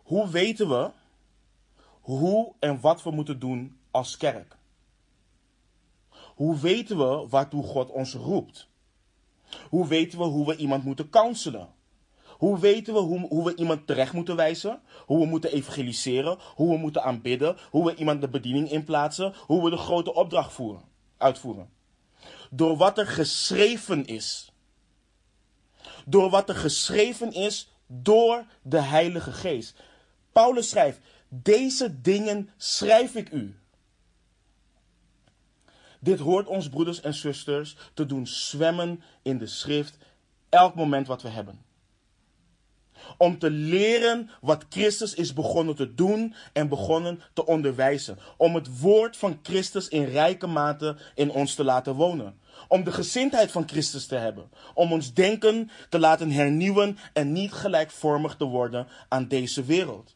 [0.04, 0.90] Hoe weten we
[2.04, 4.58] hoe en wat we moeten doen als kerk?
[6.36, 8.68] Hoe weten we waartoe God ons roept?
[9.70, 11.70] Hoe weten we hoe we iemand moeten counselen?
[12.28, 14.82] Hoe weten we hoe, we iemand terecht moeten wijzen?
[15.06, 16.38] Hoe we moeten evangeliseren?
[16.56, 17.58] Hoe we moeten aanbidden?
[17.70, 19.34] Hoe we iemand de bediening inplaatsen?
[19.38, 20.82] Hoe we de grote opdracht voeren,
[21.18, 21.70] uitvoeren?
[22.50, 24.52] Door wat er geschreven is.
[26.06, 29.76] Door wat er geschreven is door de Heilige Geest.
[30.32, 31.00] Paulus schrijft:
[31.42, 33.56] Deze dingen schrijf ik u.
[36.00, 39.98] Dit hoort ons broeders en zusters te doen zwemmen in de schrift
[40.50, 41.62] elk moment wat we hebben.
[43.18, 48.18] Om te leren wat Christus is begonnen te doen en begonnen te onderwijzen.
[48.38, 52.40] Om het woord van Christus in rijke mate in ons te laten wonen.
[52.68, 54.50] Om de gezindheid van Christus te hebben.
[54.74, 60.16] Om ons denken te laten hernieuwen en niet gelijkvormig te worden aan deze wereld.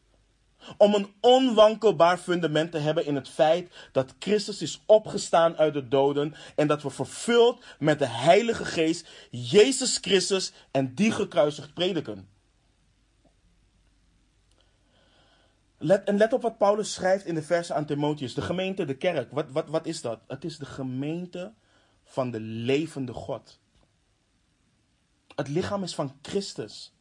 [0.76, 5.88] Om een onwankelbaar fundament te hebben in het feit dat Christus is opgestaan uit de
[5.88, 12.28] doden en dat we vervuld met de Heilige Geest Jezus Christus en die gekruisigd prediken.
[15.78, 18.34] Let, en let op wat Paulus schrijft in de versen aan Timotheus.
[18.34, 19.32] De gemeente, de kerk.
[19.32, 20.20] Wat, wat, wat is dat?
[20.26, 21.52] Het is de gemeente
[22.04, 23.58] van de levende God.
[25.34, 26.92] Het lichaam is van Christus.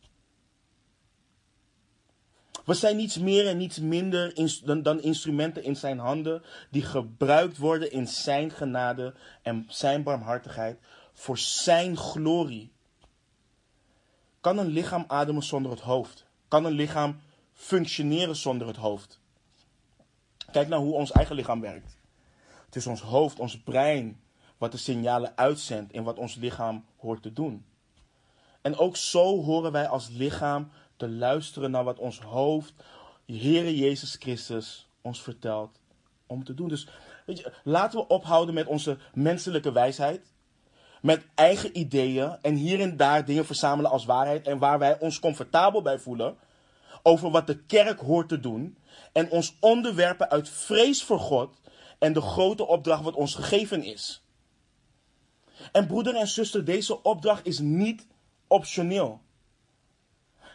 [2.68, 7.58] We zijn niets meer en niets minder dan, dan instrumenten in zijn handen die gebruikt
[7.58, 10.80] worden in zijn genade en zijn barmhartigheid
[11.14, 12.72] voor zijn glorie.
[14.42, 16.26] Kan een lichaam ademen zonder het hoofd?
[16.48, 17.20] Kan een lichaam
[17.54, 19.20] functioneren zonder het hoofd?
[20.52, 21.98] Kijk naar hoe ons eigen lichaam werkt.
[22.66, 24.22] Het is ons hoofd, ons brein,
[24.58, 27.66] wat de signalen uitzendt in wat ons lichaam hoort te doen.
[28.62, 32.74] En ook zo horen wij als lichaam te luisteren naar wat ons hoofd,
[33.26, 35.80] Heere Jezus Christus, ons vertelt
[36.28, 36.68] om te doen.
[36.68, 36.88] Dus
[37.26, 40.34] weet je, laten we ophouden met onze menselijke wijsheid.
[41.02, 44.48] Met eigen ideeën en hier en daar dingen verzamelen als waarheid.
[44.48, 46.38] En waar wij ons comfortabel bij voelen.
[47.04, 48.78] Over wat de kerk hoort te doen.
[49.12, 51.60] En ons onderwerpen uit vrees voor God.
[52.00, 54.24] En de grote opdracht wat ons gegeven is.
[55.72, 58.08] En broeder en zuster, deze opdracht is niet
[58.48, 59.22] optioneel.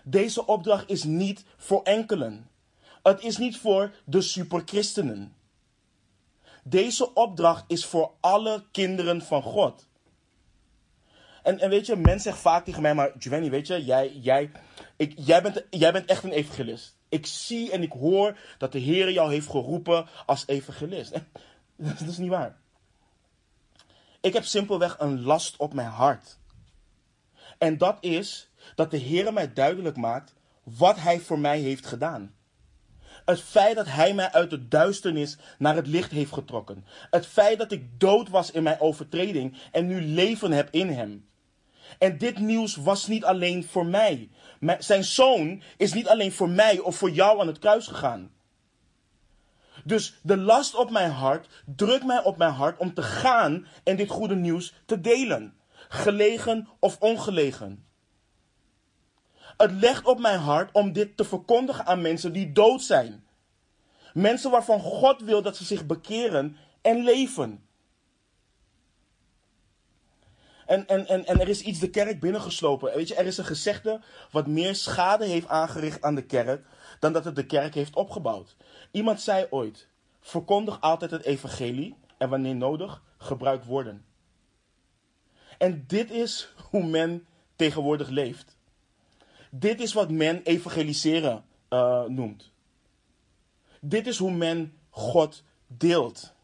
[0.05, 2.51] Deze opdracht is niet voor enkelen.
[3.03, 5.35] Het is niet voor de superchristenen.
[6.65, 9.87] Deze opdracht is voor alle kinderen van God.
[11.43, 14.51] En, en weet je, men zegt vaak tegen mij, maar Giovanni, weet je, jij, jij,
[14.97, 16.97] ik, jij, bent, jij bent echt een evangelist.
[17.09, 21.13] Ik zie en ik hoor dat de Heer jou heeft geroepen als evangelist.
[21.77, 22.61] Dat is niet waar.
[24.21, 26.39] Ik heb simpelweg een last op mijn hart.
[27.59, 32.35] En dat is dat de Heer mij duidelijk maakt wat Hij voor mij heeft gedaan.
[33.25, 36.85] Het feit dat Hij mij uit de duisternis naar het licht heeft getrokken.
[37.11, 41.27] Het feit dat ik dood was in mijn overtreding en nu leven heb in Hem.
[41.99, 44.31] En dit nieuws was niet alleen voor mij.
[44.79, 48.31] Zijn zoon is niet alleen voor mij of voor jou aan het kruis gegaan.
[49.85, 53.97] Dus de last op mijn hart drukt mij op mijn hart om te gaan en
[53.97, 55.55] dit goede nieuws te delen.
[55.89, 57.87] Gelegen of ongelegen.
[59.63, 63.25] Het legt op mijn hart om dit te verkondigen aan mensen die dood zijn.
[64.13, 67.65] Mensen waarvan God wil dat ze zich bekeren en leven.
[70.67, 72.95] En, en, en, en er is iets de kerk binnengeslopen.
[72.95, 74.01] Weet je, er is een gezegde
[74.31, 76.67] wat meer schade heeft aangericht aan de kerk
[77.01, 78.57] dan dat het de kerk heeft opgebouwd.
[78.91, 79.89] Iemand zei ooit:
[80.21, 84.05] verkondig altijd het evangelie en wanneer nodig gebruik woorden.
[85.59, 88.57] En dit is hoe men tegenwoordig leeft.
[89.55, 92.51] Dit is wat men evangeliseren uh, noemt.
[93.81, 96.35] Dit is hoe men God deelt.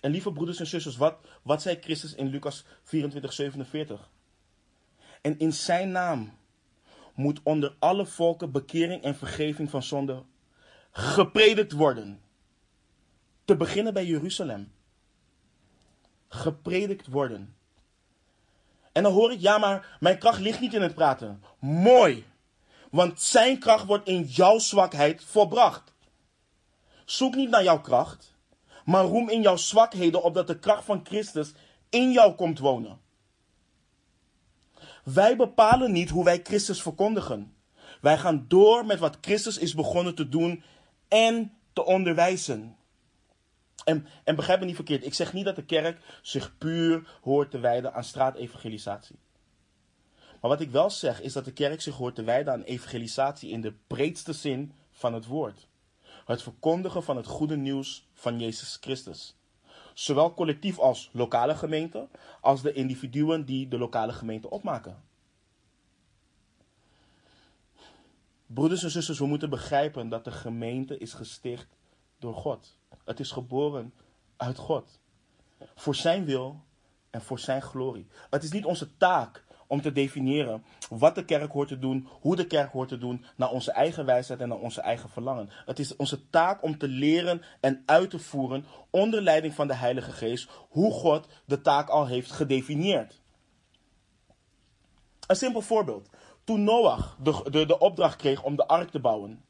[0.00, 4.10] En lieve broeders en zusters, wat, wat zei Christus in Lucas 24, 47?
[5.20, 6.32] En in zijn naam
[7.14, 10.24] moet onder alle volken bekering en vergeving van zonde
[10.90, 12.20] gepredikt worden.
[13.44, 14.72] Te beginnen bij Jeruzalem.
[16.28, 17.56] Gepredikt worden.
[18.98, 21.42] En dan hoor ik, ja, maar mijn kracht ligt niet in het praten.
[21.58, 22.24] Mooi.
[22.90, 25.92] Want zijn kracht wordt in jouw zwakheid volbracht.
[27.04, 28.34] Zoek niet naar jouw kracht,
[28.84, 31.52] maar roem in jouw zwakheden, opdat de kracht van Christus
[31.88, 33.00] in jou komt wonen.
[35.04, 37.54] Wij bepalen niet hoe wij Christus verkondigen.
[38.00, 40.62] Wij gaan door met wat Christus is begonnen te doen
[41.08, 42.76] en te onderwijzen.
[43.88, 47.50] En, en begrijp me niet verkeerd, ik zeg niet dat de kerk zich puur hoort
[47.50, 49.18] te wijden aan straatevangelisatie.
[50.40, 53.50] Maar wat ik wel zeg is dat de kerk zich hoort te wijden aan evangelisatie
[53.50, 55.68] in de breedste zin van het woord.
[56.24, 59.36] Het verkondigen van het goede nieuws van Jezus Christus.
[59.94, 62.08] Zowel collectief als lokale gemeente,
[62.40, 65.02] als de individuen die de lokale gemeente opmaken.
[68.46, 71.76] Broeders en zusters, we moeten begrijpen dat de gemeente is gesticht
[72.18, 72.77] door God.
[73.08, 73.94] Het is geboren
[74.36, 75.00] uit God.
[75.74, 76.60] Voor zijn wil
[77.10, 78.06] en voor zijn glorie.
[78.30, 82.36] Het is niet onze taak om te definiëren wat de kerk hoort te doen, hoe
[82.36, 85.48] de kerk hoort te doen, naar onze eigen wijsheid en naar onze eigen verlangen.
[85.66, 89.74] Het is onze taak om te leren en uit te voeren onder leiding van de
[89.74, 93.20] Heilige Geest hoe God de taak al heeft gedefinieerd.
[95.26, 96.08] Een simpel voorbeeld.
[96.44, 99.44] Toen Noach de, de, de opdracht kreeg om de ark te bouwen,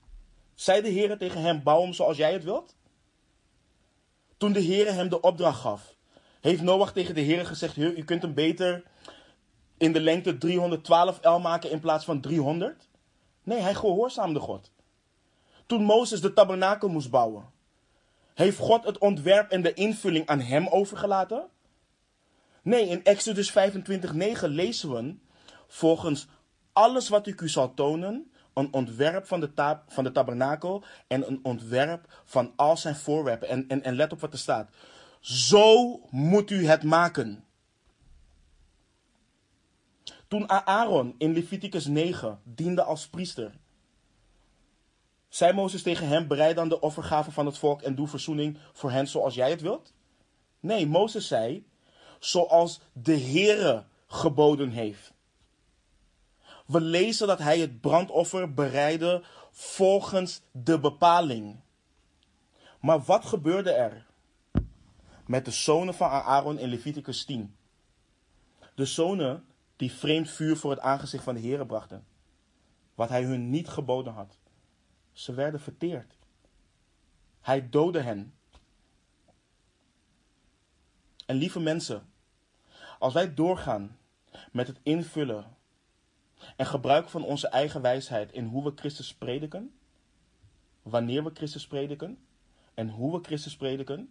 [0.54, 2.76] zei de Heer tegen hem: Bouw hem zoals jij het wilt?
[4.38, 5.94] Toen de Heer hem de opdracht gaf,
[6.40, 8.82] heeft Noach tegen de Heer gezegd: u kunt hem beter
[9.76, 12.88] in de lengte 312 L maken in plaats van 300?
[13.42, 14.70] Nee, hij gehoorzaamde God.
[15.66, 17.50] Toen Mozes de tabernakel moest bouwen,
[18.34, 21.48] heeft God het ontwerp en de invulling aan hem overgelaten?
[22.62, 23.56] Nee, in Exodus 25:9
[24.40, 25.14] lezen we
[25.66, 26.26] volgens
[26.72, 31.40] alles wat ik u zal tonen, een ontwerp van de, van de tabernakel en een
[31.42, 33.48] ontwerp van al zijn voorwerpen.
[33.48, 34.70] En, en, en let op wat er staat.
[35.20, 37.44] Zo moet u het maken.
[40.28, 43.52] Toen Aaron in Leviticus 9 diende als priester,
[45.28, 48.90] zei Mozes tegen hem: Bereid dan de offergave van het volk en doe verzoening voor
[48.90, 49.92] hen zoals jij het wilt?
[50.60, 51.66] Nee, Mozes zei:
[52.18, 55.12] Zoals de Heere geboden heeft.
[56.68, 61.60] We lezen dat hij het brandoffer bereidde volgens de bepaling.
[62.80, 64.06] Maar wat gebeurde er
[65.26, 67.56] met de zonen van Aaron in Leviticus 10?
[68.74, 69.44] De zonen
[69.76, 72.06] die vreemd vuur voor het aangezicht van de Heer brachten.
[72.94, 74.38] Wat hij hun niet geboden had.
[75.12, 76.14] Ze werden verteerd.
[77.40, 78.34] Hij doodde hen.
[81.26, 82.12] En lieve mensen,
[82.98, 83.98] als wij doorgaan
[84.52, 85.56] met het invullen
[86.56, 89.72] en gebruiken van onze eigen wijsheid in hoe we Christus prediken,
[90.82, 92.18] wanneer we Christus prediken
[92.74, 94.10] en hoe we Christus prediken,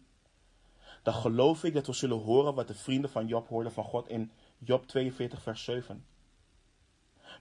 [1.03, 4.07] dan geloof ik dat we zullen horen wat de vrienden van Job hoorden van God
[4.07, 6.05] in Job 42, vers 7.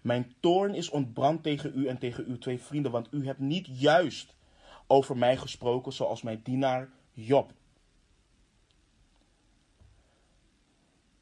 [0.00, 3.80] Mijn toorn is ontbrand tegen u en tegen uw twee vrienden, want u hebt niet
[3.80, 4.34] juist
[4.86, 7.52] over mij gesproken zoals mijn dienaar Job.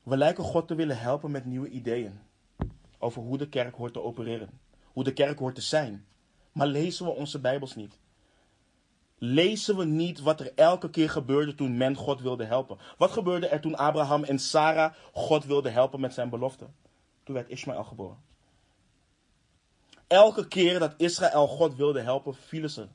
[0.02, 2.20] We lijken God te willen helpen met nieuwe ideeën
[3.04, 4.60] over hoe de kerk hoort te opereren,
[4.92, 6.06] hoe de kerk hoort te zijn.
[6.52, 7.98] Maar lezen we onze Bijbels niet?
[9.18, 12.78] Lezen we niet wat er elke keer gebeurde toen men God wilde helpen?
[12.98, 16.66] Wat gebeurde er toen Abraham en Sarah God wilden helpen met zijn belofte?
[17.22, 18.18] Toen werd Ismaël geboren.
[20.06, 22.88] Elke keer dat Israël God wilde helpen, vielen ze.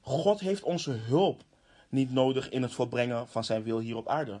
[0.00, 1.42] God heeft onze hulp
[1.88, 4.40] niet nodig in het volbrengen van zijn wil hier op aarde.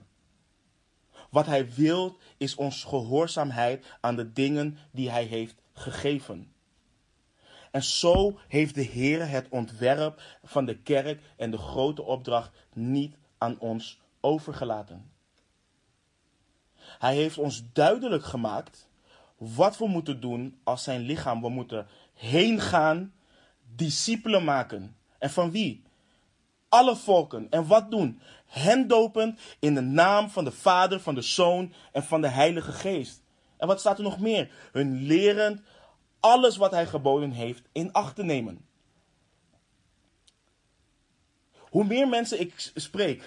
[1.30, 6.52] Wat hij wil is onze gehoorzaamheid aan de dingen die hij heeft gegeven.
[7.70, 13.16] En zo heeft de Heer het ontwerp van de kerk en de grote opdracht niet
[13.38, 15.10] aan ons overgelaten.
[16.76, 18.88] Hij heeft ons duidelijk gemaakt
[19.36, 21.40] wat we moeten doen als zijn lichaam.
[21.40, 23.12] We moeten heen gaan,
[23.74, 24.96] discipelen maken.
[25.18, 25.82] En van wie?
[26.68, 27.46] Alle volken.
[27.50, 28.20] En wat doen?
[28.46, 32.72] Hen dopen in de naam van de Vader, van de Zoon en van de Heilige
[32.72, 33.22] Geest.
[33.56, 34.50] En wat staat er nog meer?
[34.72, 35.60] Hun lerend
[36.20, 38.64] alles wat hij geboden heeft in acht te nemen.
[41.58, 43.22] Hoe meer mensen ik spreek,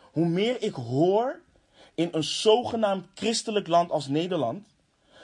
[0.00, 1.40] hoe meer ik hoor
[1.94, 4.66] in een zogenaamd christelijk land als Nederland,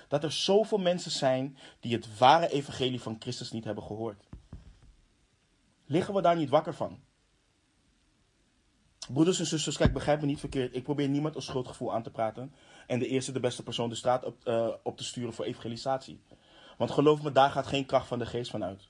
[0.09, 4.28] dat er zoveel mensen zijn die het ware evangelie van Christus niet hebben gehoord.
[5.91, 7.01] Liggen we daar niet wakker van?
[9.13, 10.75] Broeders en zusters, kijk, begrijp me niet verkeerd.
[10.75, 12.55] Ik probeer niemand een schuldgevoel aan te praten.
[12.87, 16.23] En de eerste, de beste persoon de straat op, uh, op te sturen voor evangelisatie.
[16.77, 18.89] Want geloof me, daar gaat geen kracht van de geest van uit.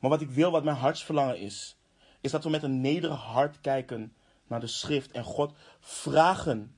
[0.00, 1.76] Maar wat ik wil, wat mijn hartsverlangen is,
[2.20, 4.14] is dat we met een nederig hart kijken
[4.46, 6.76] naar de schrift en God vragen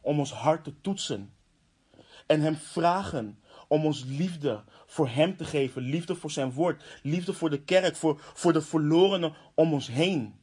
[0.00, 1.34] om ons hart te toetsen.
[2.26, 3.41] En Hem vragen
[3.72, 7.96] om ons liefde voor Hem te geven, liefde voor Zijn woord, liefde voor de kerk,
[7.96, 10.40] voor, voor de verlorenen om ons heen.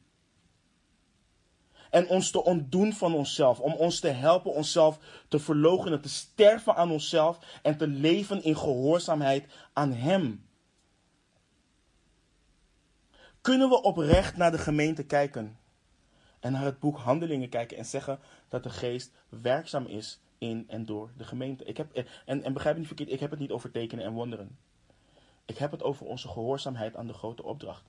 [1.90, 6.74] En ons te ontdoen van onszelf, om ons te helpen onszelf te verloochenen, te sterven
[6.74, 10.48] aan onszelf en te leven in gehoorzaamheid aan Hem.
[13.40, 15.58] Kunnen we oprecht naar de gemeente kijken
[16.40, 18.18] en naar het boek Handelingen kijken en zeggen
[18.48, 21.64] dat de geest werkzaam is in en door de gemeente?
[21.64, 21.92] Ik heb,
[22.24, 24.58] en, en begrijp niet verkeerd, ik heb het niet over tekenen en wonderen.
[25.44, 27.84] Ik heb het over onze gehoorzaamheid aan de grote opdracht.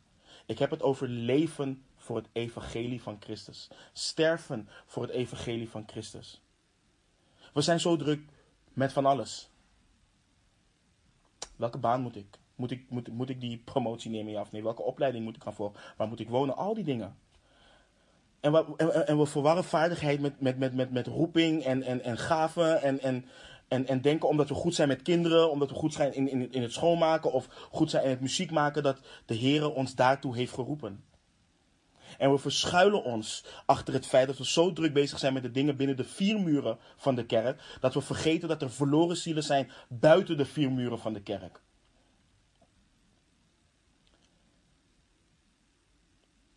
[0.45, 3.69] Ik heb het over leven voor het evangelie van Christus.
[3.93, 6.41] Sterven voor het evangelie van Christus.
[7.53, 8.21] We zijn zo druk
[8.73, 9.49] met van alles.
[11.55, 12.39] Welke baan moet ik?
[12.55, 14.63] Moet ik, moet, moet ik die promotie nemen, ja of nee?
[14.63, 15.79] Welke opleiding moet ik gaan volgen?
[15.97, 16.55] Waar moet ik wonen?
[16.55, 17.15] Al die dingen.
[18.41, 18.75] En we,
[19.05, 22.81] en, we verwarren vaardigheid met, met, met, met, met roeping en, en, en gaven.
[22.81, 23.25] En, en,
[23.67, 26.51] en, en denken omdat we goed zijn met kinderen, omdat we goed zijn in, in,
[26.51, 30.35] in het schoonmaken of goed zijn in het muziek maken, dat de Heer ons daartoe
[30.35, 31.03] heeft geroepen.
[32.17, 35.51] En we verschuilen ons achter het feit dat we zo druk bezig zijn met de
[35.51, 39.43] dingen binnen de vier muren van de kerk, dat we vergeten dat er verloren zielen
[39.43, 41.61] zijn buiten de vier muren van de kerk.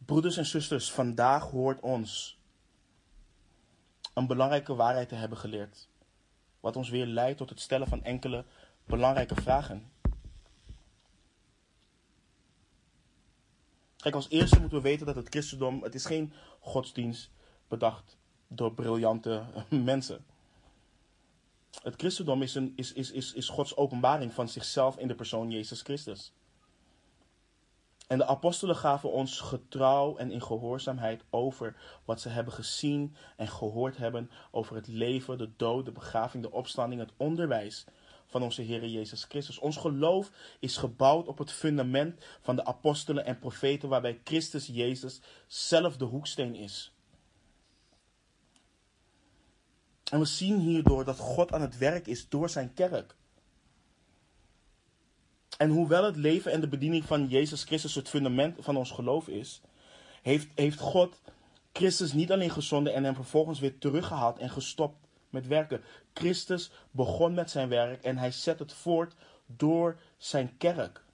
[0.05, 2.39] Broeders en zusters, vandaag hoort ons
[4.15, 5.89] een belangrijke waarheid te hebben geleerd.
[6.61, 8.45] Wat ons weer leidt tot het stellen van enkele
[8.85, 9.93] belangrijke vragen.
[13.97, 17.31] Kijk, als eerste moeten we weten dat het christendom, het is geen godsdienst
[17.69, 18.17] bedacht
[18.49, 20.25] door briljante mensen.
[21.83, 25.51] Het christendom is, een, is, is, is, is Gods openbaring van zichzelf in de persoon
[25.51, 26.33] Jezus Christus.
[28.07, 33.49] En de apostelen gaven ons getrouw en in gehoorzaamheid over wat ze hebben gezien en
[33.49, 37.85] gehoord hebben over het leven, de dood, de begraving, de opstanding, het onderwijs
[38.27, 39.59] van onze Heer Jezus Christus.
[39.59, 40.31] Ons geloof
[40.61, 46.05] is gebouwd op het fundament van de apostelen en profeten, waarbij Christus Jezus zelf de
[46.05, 46.93] hoeksteen is.
[50.11, 53.17] En we zien hierdoor dat God aan het werk is door zijn kerk.
[55.59, 59.29] En hoewel het leven en de bediening van Jezus Christus het fundament van ons geloof
[59.29, 59.61] is,
[60.23, 61.21] heeft, heeft God
[61.73, 65.83] Christus niet alleen gezonden en hem vervolgens weer teruggehaald en gestopt met werken.
[66.13, 69.15] Christus begon met zijn werk en hij zet het voort
[69.47, 71.05] door zijn kerk.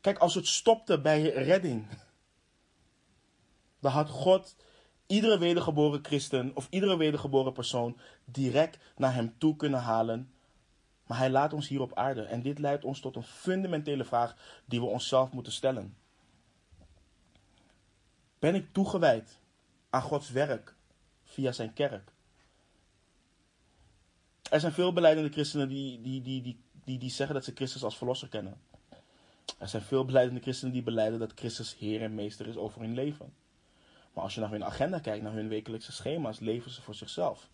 [0.00, 1.86] Kijk, als het stopte bij redding,
[3.80, 4.56] dan had God
[5.06, 10.33] iedere wedergeboren christen of iedere wedergeboren persoon direct naar hem toe kunnen halen
[11.06, 12.22] maar hij laat ons hier op aarde.
[12.22, 15.96] En dit leidt ons tot een fundamentele vraag die we onszelf moeten stellen.
[18.38, 19.38] Ben ik toegewijd
[19.90, 20.74] aan Gods werk
[21.24, 22.12] via zijn kerk?
[24.50, 27.84] Er zijn veel beleidende christenen die, die, die, die, die, die zeggen dat ze Christus
[27.84, 28.60] als verlosser kennen.
[29.58, 32.94] Er zijn veel beleidende christenen die beleiden dat Christus Heer en Meester is over hun
[32.94, 33.34] leven.
[34.12, 37.48] Maar als je naar hun agenda kijkt, naar hun wekelijkse schema's, leven ze voor zichzelf.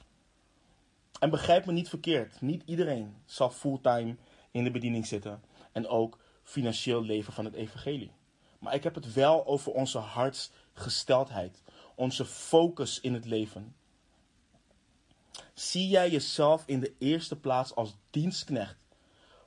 [1.21, 4.17] En begrijp me niet verkeerd, niet iedereen zal fulltime
[4.51, 5.43] in de bediening zitten
[5.73, 8.13] en ook financieel leven van het evangelie.
[8.59, 11.63] Maar ik heb het wel over onze hartsgesteldheid,
[11.95, 13.75] onze focus in het leven.
[15.55, 18.79] Zie jij jezelf in de eerste plaats als dienstknecht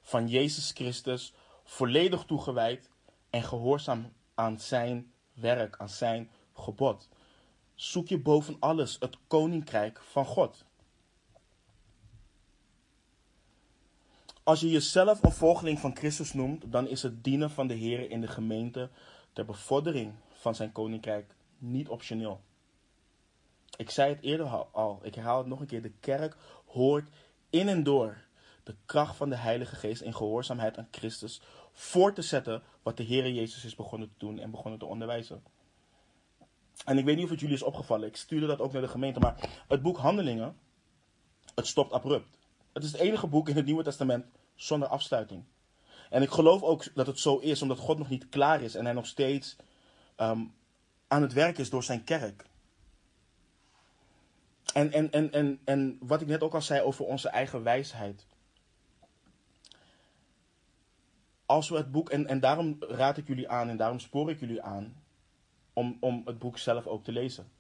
[0.02, 2.90] van Jezus Christus, volledig toegewijd
[3.30, 7.10] en gehoorzaam aan zijn werk, aan zijn gebod?
[7.76, 10.66] Zoek je boven alles het koninkrijk van God.
[14.44, 18.10] Als je jezelf een volgeling van Christus noemt, dan is het dienen van de Heer
[18.10, 18.90] in de gemeente
[19.34, 22.42] ter bevordering van zijn koninkrijk niet optioneel.
[23.78, 25.82] Ik zei het eerder al, ik herhaal het nog een keer.
[25.82, 26.36] De kerk
[26.66, 27.10] hoort
[27.50, 28.24] in en door
[28.64, 31.42] de kracht van de Heilige Geest in gehoorzaamheid aan Christus
[31.72, 35.44] voor te zetten wat de Heer Jezus is begonnen te doen en begonnen te onderwijzen.
[36.86, 38.88] En ik weet niet of het jullie is opgevallen, ik stuurde dat ook naar de
[38.88, 40.58] gemeente, maar het boek Handelingen,
[41.56, 42.43] het stopt abrupt.
[42.74, 45.44] Het is het enige boek in het Nieuwe Testament zonder afsluiting.
[46.10, 48.86] En ik geloof ook dat het zo is, omdat God nog niet klaar is en
[48.86, 49.56] hij nog steeds
[50.16, 50.46] ehm,
[51.08, 52.46] aan het werk is door zijn kerk.
[54.74, 58.26] En, en, en, en, en wat ik net ook al zei over onze eigen wijsheid.
[61.46, 64.40] Als we het boek, en, en daarom raad ik jullie aan en daarom spoor ik
[64.40, 65.04] jullie aan.
[65.74, 67.52] om, om het boek zelf ook te lezen.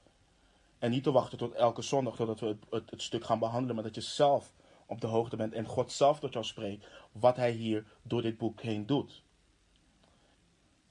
[0.80, 3.76] En niet te wachten tot elke zondag totdat we het, het, het stuk gaan behandelen,
[3.76, 4.52] maar dat je zelf
[4.94, 8.38] op de hoogte bent en God zelf tot jou spreekt wat Hij hier door dit
[8.38, 9.24] boek heen doet.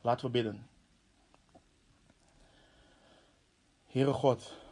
[0.00, 0.66] Laten we bidden.
[3.86, 4.62] Heere God,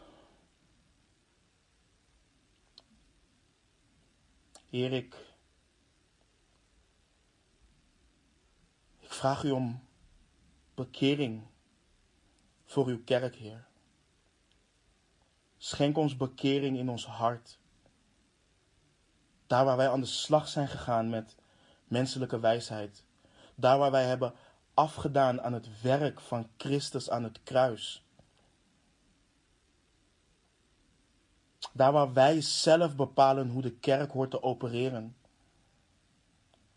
[4.70, 5.14] Heer, ik,
[8.98, 9.80] ik vraag u om
[10.74, 11.46] bekering
[12.64, 13.66] voor uw kerk, Heer.
[15.56, 17.59] Schenk ons bekering in ons hart.
[19.50, 21.36] Daar waar wij aan de slag zijn gegaan met
[21.84, 23.04] menselijke wijsheid.
[23.54, 24.34] Daar waar wij hebben
[24.74, 28.04] afgedaan aan het werk van Christus aan het kruis.
[31.72, 35.16] Daar waar wij zelf bepalen hoe de kerk hoort te opereren.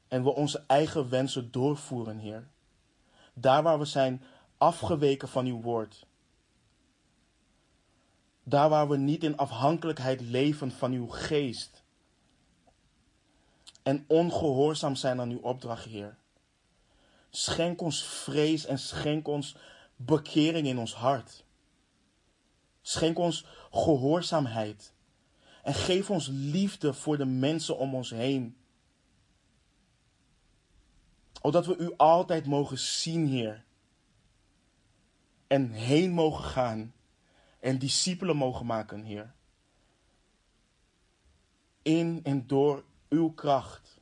[0.07, 2.47] En we onze eigen wensen doorvoeren, Heer.
[3.33, 4.23] Daar waar we zijn
[4.57, 6.05] afgeweken van uw woord.
[8.43, 11.82] Daar waar we niet in afhankelijkheid leven van uw geest.
[13.83, 16.17] En ongehoorzaam zijn aan uw opdracht, Heer.
[17.29, 19.55] Schenk ons vrees en schenk ons
[19.95, 21.43] bekering in ons hart.
[22.81, 24.93] Schenk ons gehoorzaamheid.
[25.63, 28.57] En geef ons liefde voor de mensen om ons heen.
[31.41, 33.63] Opdat we u altijd mogen zien, Heer.
[35.47, 36.93] En heen mogen gaan.
[37.59, 39.33] En discipelen mogen maken, Heer.
[41.81, 42.83] In en door
[43.13, 44.01] uw kracht.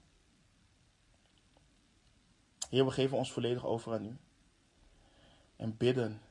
[2.70, 4.18] Heer, we geven ons volledig over aan u.
[5.55, 6.22] En bidden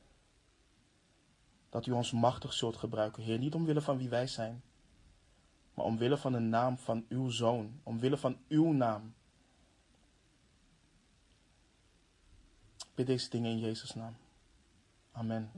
[1.69, 3.37] dat u ons machtig zult gebruiken, Heer.
[3.37, 4.63] Niet omwille van wie wij zijn,
[5.73, 7.79] maar omwille van de naam van uw zoon.
[7.83, 9.13] Omwille van uw naam.
[12.95, 14.15] bid deze dingen in Jezus' naam.
[15.11, 15.51] Amen.